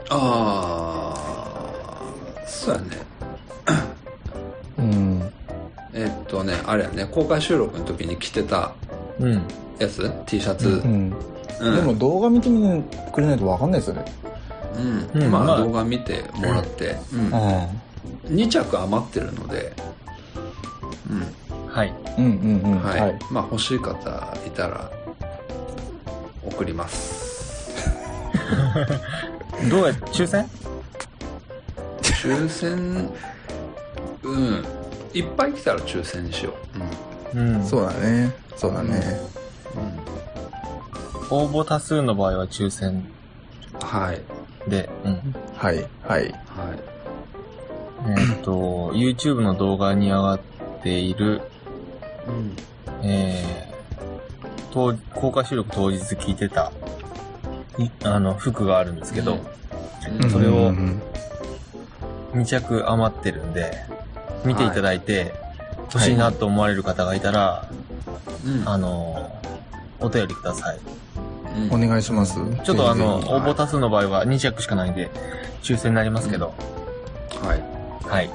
[0.09, 2.87] ああそうやね。
[4.77, 5.31] うん。
[5.93, 8.73] えっとねあれやね公開収録の時に着てた
[9.19, 9.41] うん。
[9.79, 10.69] やつ？T シャツ？
[10.69, 11.15] うんうん
[11.59, 14.05] でも動画見てみてくれないと分かんないですよね。
[15.13, 15.31] うん。
[15.31, 15.47] まあうん。
[15.47, 17.31] まあ動画見てもらって、うん。
[18.35, 19.73] 2着余ってるので。
[21.09, 21.69] うん。
[21.69, 21.93] はい。
[22.17, 22.83] うんうんうん。
[22.83, 23.19] はい、はい。
[23.31, 24.91] まあ欲しい方いたら
[26.45, 27.71] 送ります。
[29.69, 30.49] どうや、抽選？
[32.01, 33.09] 抽選？
[34.23, 34.65] うん。
[35.13, 36.53] いっぱい来たら抽選にしよ
[37.33, 37.39] う。
[37.39, 37.65] うん。
[37.65, 38.33] そうだね。
[38.55, 39.21] そうだね。
[41.33, 43.13] 応募多数の場合は抽選うん
[43.79, 44.69] はい。
[44.69, 45.35] で、うん。
[45.57, 45.89] はい、はい。
[46.03, 46.31] はい。
[48.05, 50.39] えーっと、YouTube の動画に上がっ
[50.83, 51.41] ている、
[52.27, 52.55] うん。
[53.01, 56.71] えー、当公開収録当日聞いてた、
[57.79, 59.39] いあの、服があるんですけど、
[60.21, 60.29] うん。
[60.29, 61.01] それをうんうん
[62.33, 63.71] 2着余ってるんで、
[64.43, 65.33] 見ていただいて、
[65.93, 67.69] 欲しいなと思われる方がいたら、
[68.45, 68.67] うん。
[68.67, 69.39] あの、
[69.99, 70.79] お便りください。
[71.55, 71.83] うん。
[71.83, 72.39] お願いします。
[72.63, 75.09] ちょっとあの、応募多数の場合は2着しかないんで、
[75.61, 76.53] 抽選になりますけど、
[77.41, 77.63] はい。
[78.09, 78.27] はい。
[78.27, 78.31] ひ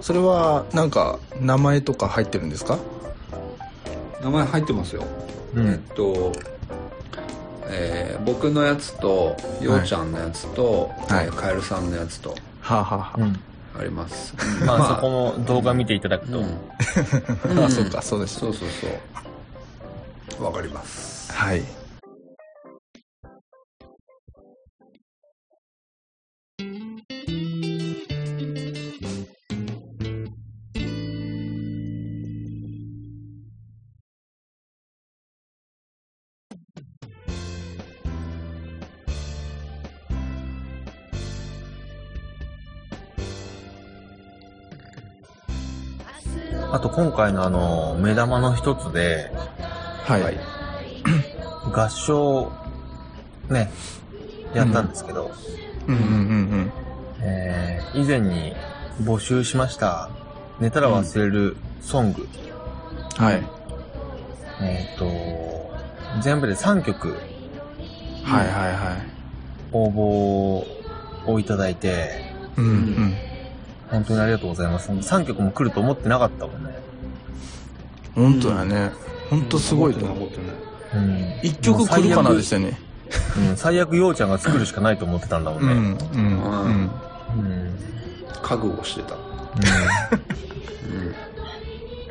[0.00, 2.78] それは、なんか、名前とか入ってるんですか？
[4.22, 5.02] 名前入ってますよ。
[5.54, 5.78] えっうん。
[5.94, 6.32] と、
[7.68, 11.26] えー僕のやつとようちゃんのやつと、はい。
[11.26, 13.40] えーカエルさんのやつとはあ、はあはうん。
[13.78, 16.44] あります、まあ、そこも動画見ていただくと、うん。
[17.62, 18.38] あ、 あ、そうか、そうです。
[18.38, 18.86] そうそうそ
[20.40, 20.44] う。
[20.44, 21.32] わかります。
[21.32, 21.62] はい。
[46.94, 49.30] 今回のあの、目玉の一つで、
[50.04, 50.22] はい。
[50.22, 50.38] はい
[51.72, 52.52] 合唱、
[53.48, 53.70] ね、
[54.54, 55.32] やったんですけど、
[55.88, 56.72] うんうんうん
[57.20, 58.54] えー以前に
[59.02, 60.10] 募集しました、
[60.58, 62.28] 寝たら忘れるソング、
[63.18, 63.24] うん。
[63.24, 63.42] はい。
[64.62, 65.08] えっ、と、
[66.20, 67.16] 全部で3曲
[68.24, 69.06] はいはいはい。
[69.72, 70.64] 応
[71.26, 73.14] 募をいただいて、うんうん。
[73.90, 74.90] 本当にありがとうございます。
[74.90, 76.83] 3曲も来ると思ってなかったもんね。
[78.14, 78.92] 本当やね。
[79.30, 80.46] 本当すごいと思ってない
[80.94, 81.40] うん。
[81.42, 82.78] 一曲来るかなでしたよね。
[83.36, 85.98] うん、最悪ようちゃんが作るしかないと思ってたんだもうんん、うん、ね。
[86.14, 86.20] うん。
[86.20, 87.76] うん。
[88.42, 89.18] 覚悟してた、う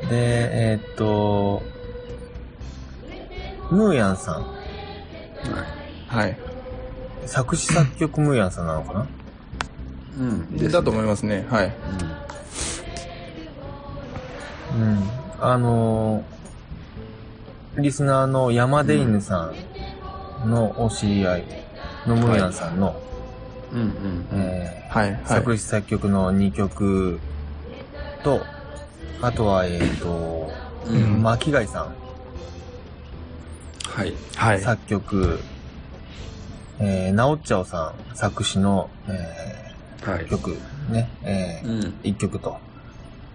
[0.01, 0.15] うんん、で、
[0.71, 1.61] えーっと、
[3.69, 4.35] ムーヤンさん。
[4.35, 6.37] はいはい。
[7.25, 9.07] 作詞作曲ムーヤンさんなのかな？
[10.19, 11.45] うんねだと思いますね。
[11.49, 11.71] はい。
[14.75, 15.09] うん。
[15.45, 16.33] あのー
[17.81, 19.51] リスナーの山出犬さ
[20.45, 21.43] んのお知り合い
[22.05, 22.95] のムーヤンさんの。
[25.25, 27.19] 作詞作曲の2曲
[28.23, 28.45] と、
[29.23, 30.51] あとは、えーっと、
[30.85, 31.19] ううん。
[31.19, 31.95] ん巻貝さん。
[33.89, 34.13] はい。
[34.35, 34.61] はい。
[34.61, 35.39] 作曲、
[36.79, 40.25] えー、なおっちゃおさん作詞の、えはい。
[40.25, 40.55] ー曲
[40.91, 41.79] ね、えうん。
[41.79, 42.55] ー、1曲と。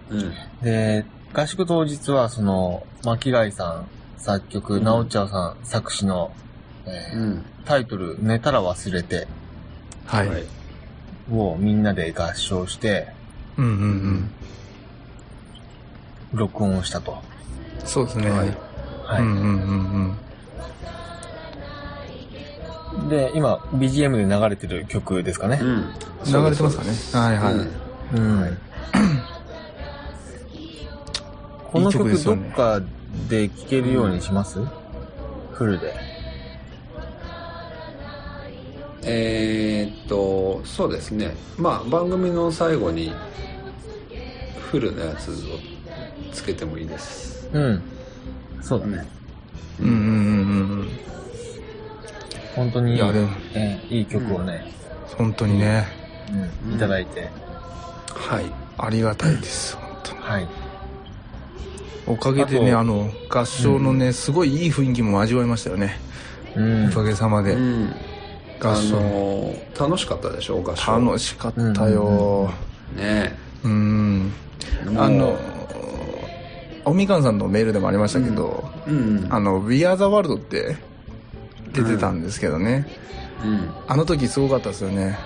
[0.09, 0.33] うん。
[0.63, 1.03] で、
[1.33, 6.31] 合宿当日はその、巻貝さん作曲、うんなおっちゃおさん作詞の、
[6.85, 9.27] えーうんタイトル、寝たら忘れて
[10.05, 10.27] はい。
[10.27, 10.43] はい
[11.31, 13.09] をみんなで合唱して、
[13.57, 14.31] うん、うん、うん。
[16.33, 17.21] 録音をしたと。
[17.85, 18.29] そうですね。
[18.29, 18.57] はい
[19.05, 19.21] はい。
[19.21, 20.17] うん、うん、うん、
[22.97, 23.09] うん。
[23.09, 25.65] で、今、BGM で流れてる曲ですかねう。
[25.65, 25.93] ん
[26.25, 27.53] 流れてますかねはい、はい。
[27.53, 27.69] うん
[28.13, 28.57] うん。
[28.91, 29.18] このい
[31.73, 32.81] い曲曲どっか
[33.29, 34.59] で聴けるようにします？
[35.53, 35.93] フルで。
[39.03, 43.13] えーっとそうですねまあ番組の最後に
[44.59, 45.33] フルのやつを
[46.33, 47.81] つけてもいいですうん。
[48.61, 49.07] そうだね。
[49.79, 50.89] うん、うん、うん、うん。
[52.55, 54.63] 本当にいいいやでもえーいい曲をね、
[55.17, 55.87] 本当にね、
[56.67, 57.29] うんいただいて。
[58.09, 58.45] はい
[58.77, 59.75] ありがたいです。
[59.77, 60.19] 本当に。
[60.19, 60.47] はい。
[62.07, 65.99] おかげでね、あの、合唱のね、すごいいい雰囲気も味わいましたよね。
[66.55, 67.53] うんおかげさまで。
[67.53, 67.93] うん
[68.61, 68.95] あ合唱。
[68.99, 72.51] のー楽しかったでしょ合唱楽しかったよ。
[72.95, 74.31] ねうん。
[74.85, 75.37] もうあの、
[76.85, 80.75] おみかんさんのメールでもありましたけど、うんあの、We Are the World って
[81.73, 82.87] 出てたんですけどね。
[83.43, 85.17] うんあの時すごかったですよね。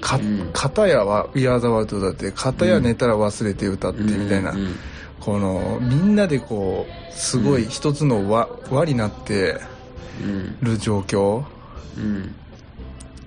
[0.00, 4.50] かうん、片やは We Are the World だって、片や寝たら忘れて歌ってみたいな。
[4.52, 4.74] うんうん
[5.26, 9.60] この、みんなでこう、すごい一つの輪、輪になって
[10.22, 10.56] うん。
[10.62, 11.42] る状況。
[11.98, 12.32] うん。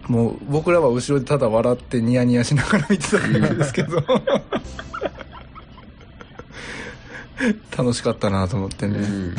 [0.07, 4.01] もう僕らは後ろでただ笑ってニヤニヤしながら見てただけなんですけど。
[7.77, 9.03] 楽しかったなと思ってね、うん。
[9.03, 9.35] うん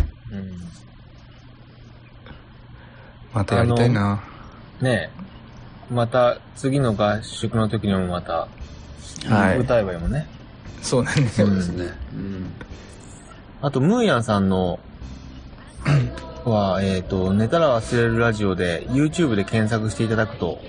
[3.33, 4.21] またやりたいな。
[4.83, 5.11] ね、
[5.91, 8.49] また次の合宿の時にもまた
[9.27, 9.59] はい。
[9.59, 10.27] 歌えばいいもんね。
[10.83, 11.93] そうなんですよそうですね。
[12.15, 12.53] うん。
[13.63, 14.81] あと、ムーヤンさんの、
[16.45, 20.61] は、えっ、と、寝たら忘れるラジオで、YouTube で検索していただくと、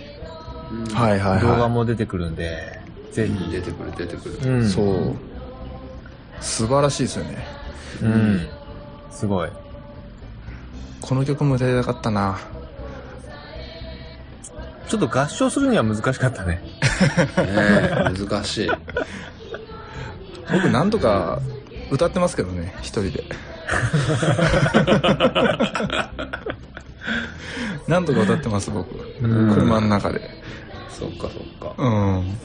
[0.71, 2.79] うんはいはい動画はも出てくるんで、
[3.11, 3.51] ぜひ。
[3.51, 4.51] 出てくる、出てくる。
[4.51, 4.65] うん。
[4.65, 4.69] い。
[4.69, 5.15] そう。
[6.39, 7.45] 素晴らしいですよね。
[8.01, 8.47] うん。
[9.11, 9.49] すごい。
[11.01, 12.39] この曲も歌いたかったな。
[14.87, 16.61] ちょっと合唱するには難しかったね。
[17.37, 18.71] ねえ難しい。
[20.51, 21.41] 僕なんとか
[21.91, 23.23] 歌ってますけどね、一人で。
[27.87, 28.89] なんとか歌ってます、僕。
[29.21, 30.21] うん車の中で。
[30.89, 31.75] そっかそっか。
[31.77, 32.37] うん。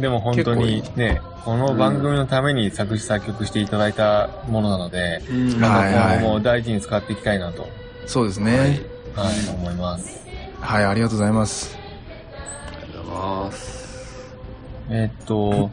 [0.00, 7.68] でも本当にね、この番組のために作詞作曲していただいたものなので、うん今後も大事に使っていきたいなと、
[8.06, 8.58] そうですね。
[8.58, 8.68] はい。
[9.14, 10.24] はい、思います。
[10.60, 11.76] はい、ありがとうございます。
[12.68, 13.82] ありがとうございます。
[14.90, 15.70] えっと、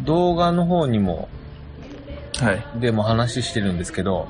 [0.00, 1.28] 動画の方にも、
[2.38, 2.80] はい。
[2.80, 4.28] でも話してるんですけど、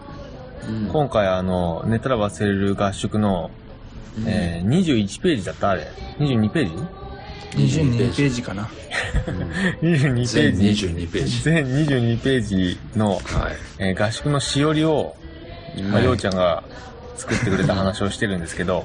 [0.66, 3.50] うん今回あの、寝たら忘れる合宿の、
[4.26, 5.86] えー、21ページだったあれ
[6.18, 8.68] ?22 ページ？22ページかな。
[9.80, 10.86] ?22 ペ全ージ。
[10.86, 11.42] 22ページ。
[11.42, 13.22] 全22ページの、はい。
[13.78, 15.16] えー合宿のしおりを、
[15.90, 16.64] まあ、ようちゃんが
[17.16, 18.84] 作ってくれた話をしてるんですけど、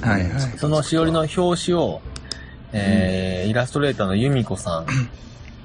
[0.00, 0.40] はいはい。
[0.58, 2.00] そのしおりの表紙を、
[2.72, 5.08] えーイラストレーターの由美子さんうん。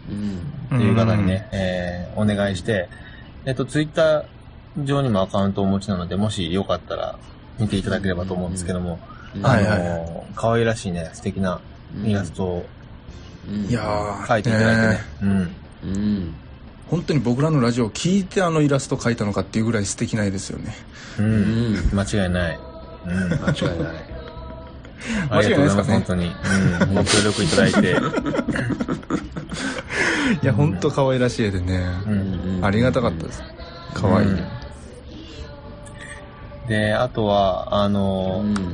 [0.09, 2.89] っていう方にね、えーお願いして、
[3.45, 7.17] えっと、ツイッター上にもアカウントをお持ちなので、もしよかったら
[7.59, 8.99] 見ていただければと思うんですけども、
[9.35, 11.59] うんはいあのー可愛らしいね、素敵な
[12.03, 12.65] イラストを
[13.47, 14.99] うんいやー、描いていただいてねね。
[15.21, 15.55] うん。
[15.83, 16.35] うん。
[16.89, 20.73] 本当に僕らのラジオを聞いてあのイラスト描いたのかっていうぐらい素敵な絵ですよね。
[21.19, 21.23] う。
[21.23, 21.77] うんん。
[21.93, 22.59] 間違いない。
[23.05, 23.13] うん。
[23.13, 23.95] 間違いない。
[25.31, 26.03] ありがとうございます、間違いないですかね？
[26.03, 26.35] 本当に。
[26.89, 26.95] うん。
[26.95, 27.95] ご協力いただいて。
[30.41, 31.83] いや、本当可愛らしい絵でね。
[32.07, 32.59] うん。
[32.63, 33.43] ありがたかったです。
[33.93, 34.27] 可愛い。
[34.27, 34.59] うん
[36.69, 38.73] で、あとは、あのーうん。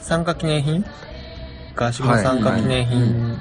[0.00, 0.84] 参加記念品？
[1.76, 3.38] 合宿の参加記念品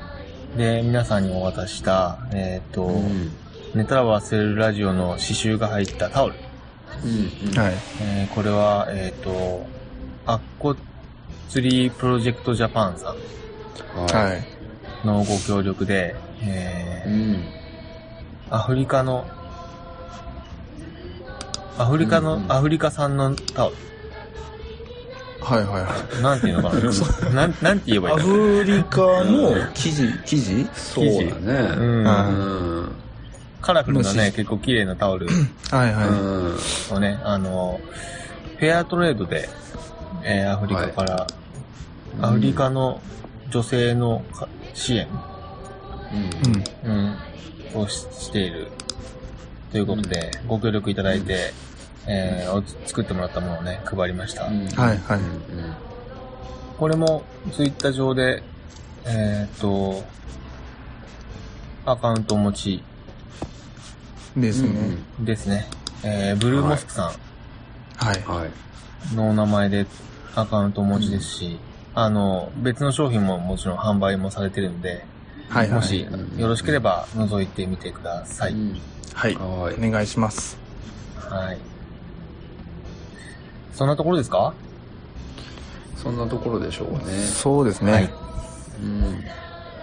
[0.57, 3.31] で皆さんにお渡しした、えっ、と、うん。
[3.73, 6.35] 寝たら忘れるラジオの刺繍が入ったタオル。
[7.05, 7.57] うん。
[7.57, 7.73] はい。
[8.01, 9.65] えーこれは、えっ、と、
[10.25, 10.75] アッコ
[11.47, 13.15] 釣りプロジェクトジャパンさ
[13.95, 14.13] い。
[14.13, 14.41] はい。
[14.41, 16.13] んのご協力で、
[16.43, 17.43] えーうん。
[18.49, 19.25] アフリカの、
[21.77, 23.75] アフリカの、うんうんアフリカ産のタオル。
[25.41, 26.21] はいはいはい。
[26.23, 26.75] なんていうのか
[27.29, 30.67] な なん、なんて言えばいいアフリカの生地、生地？
[30.73, 31.29] そうだね。
[31.77, 32.09] うんう
[32.81, 32.91] ん。
[33.61, 35.27] カラフルなね、結構綺麗なタオル
[35.71, 36.07] はいは
[36.91, 36.95] うん。
[36.97, 37.79] をね、あの、
[38.57, 39.49] フェアトレードで、
[40.23, 41.27] えーアフリカから、
[42.21, 43.01] アフリカの
[43.49, 45.07] 女性のか支援、い。
[46.85, 47.17] うん。
[47.75, 48.69] うん、をししている
[49.71, 51.53] ということで、ご協力いただいて、
[52.07, 54.45] えーお作ってもらったものをね、配りました。
[54.47, 54.67] うん。
[54.67, 55.75] はいはいうん
[56.77, 58.43] これもツイッター上で、
[59.03, 60.03] えーっと、
[61.87, 62.83] アカウントお持ち
[64.35, 64.97] ですね。
[65.19, 65.65] ですね。
[66.03, 67.11] えーブルーモスクさ
[67.95, 68.21] はい。
[68.27, 69.13] はい。
[69.13, 69.87] んのお名前で
[70.35, 71.59] アカウントお持ちですし、
[71.95, 75.03] あの、別の商品ももちろん販売もされてるんで、
[75.49, 75.75] はいはい。
[75.75, 78.53] もしよろしければ覗いてみてください。
[78.53, 78.81] うん
[79.13, 79.35] はい。
[79.35, 79.87] はい。
[79.87, 80.57] お願いします。
[81.17, 81.57] はい。
[83.73, 84.53] そんなところですか？
[85.95, 87.13] そんなところでしょうかね。
[87.23, 87.91] そうですね。
[87.91, 88.09] はい
[88.83, 89.21] うん。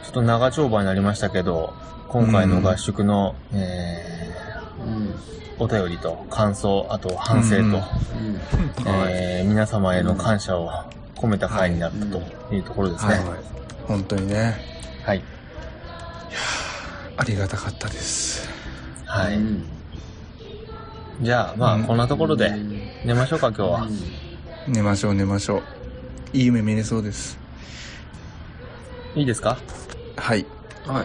[0.04, 1.74] ちょっと長丁場になりましたけど、
[2.08, 4.32] 今回の合宿の、え
[4.86, 5.06] うん。
[5.08, 5.14] ー
[5.58, 7.80] お便りと感想、あと反省と、うんうん。
[9.08, 10.70] えー皆様への感謝を
[11.16, 13.14] 込めた回になったというところですね。
[13.14, 13.22] はい
[13.86, 14.54] 本当にね、
[15.04, 15.22] はい。
[17.16, 18.48] ありがたかったです。
[19.06, 19.36] はい。
[19.36, 19.64] うん
[21.22, 23.88] じゃあ、まあ、うんこんなところでうん寝ましょうか、今日は。
[24.66, 25.62] 寝ましょう寝ましょう。
[26.36, 27.38] いい夢見れそうです。
[29.14, 29.56] いいですか？
[30.16, 30.44] はい。
[30.86, 31.04] は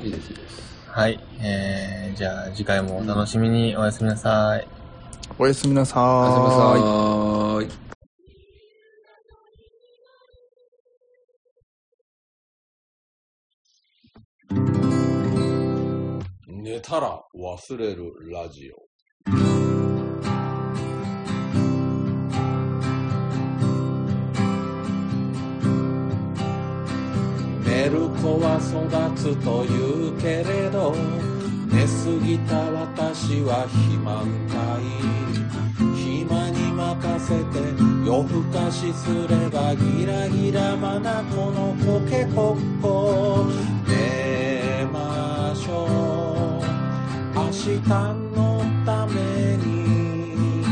[0.00, 0.06] い。
[0.06, 0.62] いいです、いいです。
[0.88, 1.20] はい。
[1.40, 4.66] えー、じゃあ、次回もお楽しみにおやすみなさい。
[5.38, 6.02] おやすみなさーい。
[6.02, 7.81] おやすみなさい。
[16.72, 18.88] 寝たら忘れるラジオ。
[27.62, 30.94] 寝る子は育つというけれど
[31.66, 34.80] 寝すぎた私は肥満体
[35.94, 37.58] 暇に任せて
[38.06, 43.44] 夜更かしすればギラギラまなこのコケコッコ
[43.86, 44.31] 寝
[47.68, 47.88] う明日
[48.34, 50.64] のために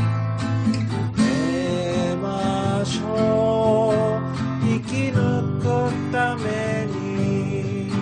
[1.17, 5.63] 寝ましょう生き抜く
[6.11, 7.93] ために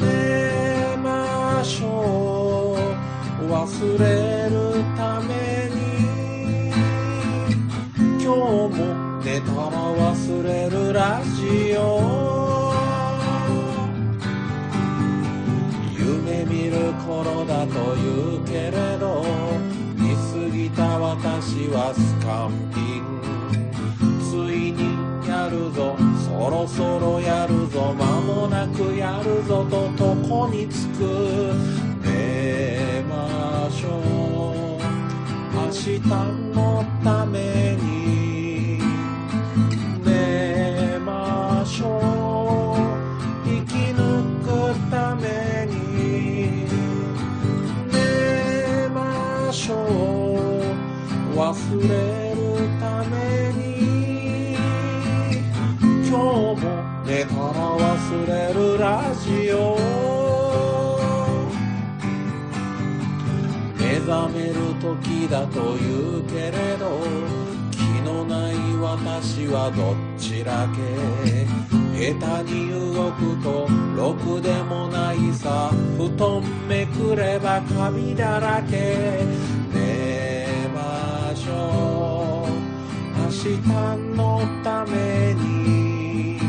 [0.00, 2.78] 寝ましょ
[3.42, 4.04] う忘れ
[4.48, 5.76] るために
[8.22, 9.70] 今日も寝たら
[10.14, 12.15] 忘れるラジオ
[17.06, 19.24] 頃だと言うけれど
[19.94, 23.06] 見過ぎた私はスカンピン。
[24.18, 24.80] ついに
[25.26, 25.96] やるぞ
[26.26, 31.54] そろそろやるぞ間もなくやるぞと床につく。
[32.02, 34.82] 寝ましょう。
[35.54, 36.00] 明日
[36.54, 37.95] のために
[51.46, 52.42] 忘れる
[52.80, 54.56] ために
[56.04, 56.64] 今日も
[57.06, 59.78] 寝たら忘れるラジオ。
[63.78, 66.98] 目覚める時だと言うけれど
[67.70, 71.46] 気のない私はどっちらけ。
[71.96, 79.65] 下手に動くとろくでもないさ布団めくればカビだらけ。
[83.46, 83.58] 日
[84.16, 86.40] のために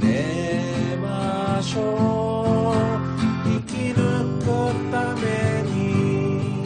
[0.00, 2.78] 寝ましょう。
[3.44, 4.44] 生き抜く
[4.92, 6.64] ために。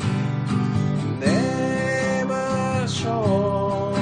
[1.19, 1.25] 寝
[2.27, 3.95] ましょ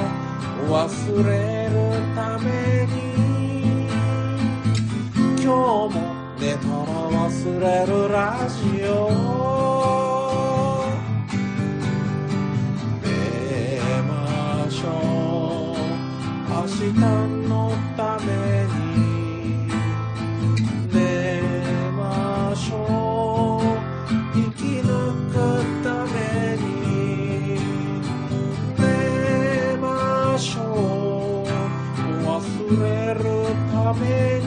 [0.66, 0.72] う。
[0.72, 0.82] 忘
[1.28, 1.72] れる
[2.16, 2.92] ために。
[5.40, 5.96] 今日も
[6.40, 6.74] 寝たら
[7.10, 9.23] 忘れるラジオ。
[16.88, 17.00] う明日
[17.48, 18.26] のため
[18.66, 19.68] に
[20.92, 21.00] 寝
[21.92, 24.12] ましょう。
[24.34, 24.88] 生き抜
[25.30, 25.34] く
[25.82, 26.16] ため
[26.56, 26.62] に。
[28.78, 28.82] 寝
[29.80, 30.60] ましょ
[31.42, 31.48] う。
[32.22, 32.32] 忘
[32.82, 33.20] れる
[33.72, 34.02] ため
[34.40, 34.46] に。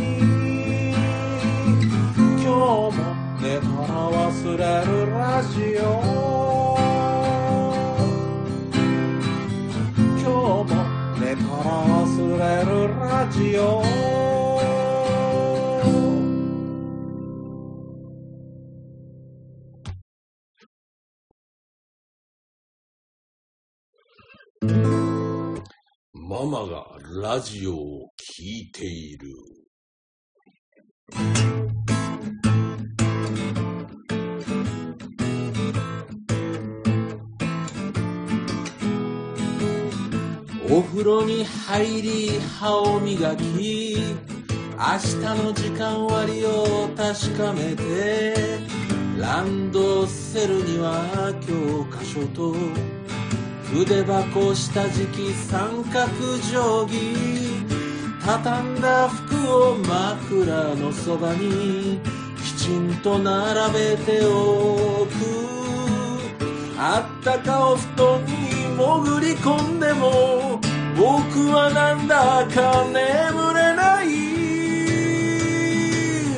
[2.43, 2.99] 今日も
[3.41, 6.16] 寝たら忘れるラジオ。
[13.27, 13.83] ラジオ
[26.13, 26.85] ママが
[27.21, 27.75] ラジオを
[28.15, 29.27] 聴いている。
[40.69, 43.97] お風呂に入り歯を磨き
[44.77, 48.35] 明日の時間割を確かめて
[49.17, 52.53] ランドセルには教科書と
[53.71, 56.07] 筆箱下敷き三角
[56.37, 57.67] 定規
[58.25, 62.01] 畳んだ服を枕のそばに
[62.43, 65.47] きちんと並べておく。
[66.79, 68.36] あったかお布団
[68.77, 70.59] 潜り込んでも
[70.95, 72.93] 僕はなんだか眠
[73.55, 74.05] れない。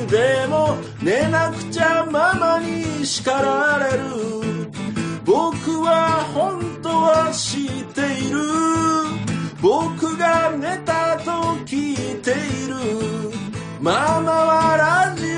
[0.06, 4.00] でも寝なくちゃママに叱られる。
[5.22, 8.40] 僕は本当は知っている。
[9.60, 11.30] 僕が寝たと
[11.66, 12.74] 聞いている。
[13.82, 15.29] ママはラジオ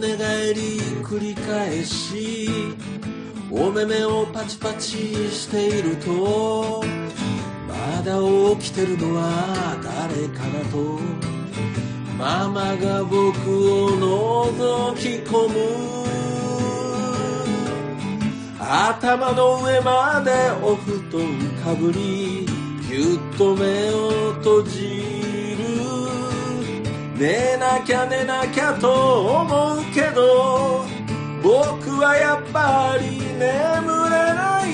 [0.00, 2.48] 寝返り繰り返し
[3.50, 6.82] お目目をパチパチしていると
[7.68, 8.18] まだ
[8.56, 10.98] 起きてるのは誰かなと
[12.18, 13.18] ママが僕
[13.84, 16.02] を覗き込む。
[18.74, 20.30] 頭の上まで
[20.62, 21.20] お布団
[21.62, 22.46] かぶり
[22.88, 25.31] ぎゅっと目を閉じ
[27.16, 30.84] 寝なきゃ寝なきゃと思うけど
[31.42, 33.48] 僕はやっぱり眠れ
[34.34, 34.72] ない。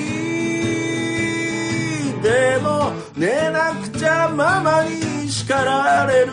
[2.22, 6.32] でも寝なくちゃママに叱られる。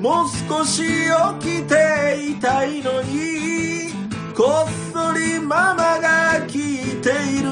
[0.00, 0.82] もう少し
[1.40, 1.74] 起きて
[2.30, 3.92] いたいのに
[4.34, 7.48] こっそりママが聞いている。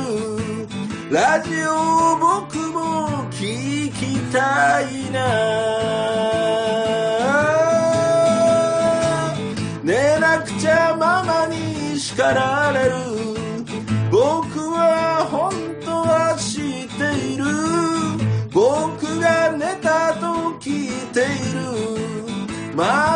[1.11, 6.86] ラジオを僕も聞きたいな。
[12.17, 12.93] 叱られる。
[14.11, 15.53] 僕は本
[15.85, 17.45] 当は知っている。
[18.51, 22.75] 僕が寝たと聞いている。
[22.75, 23.16] ま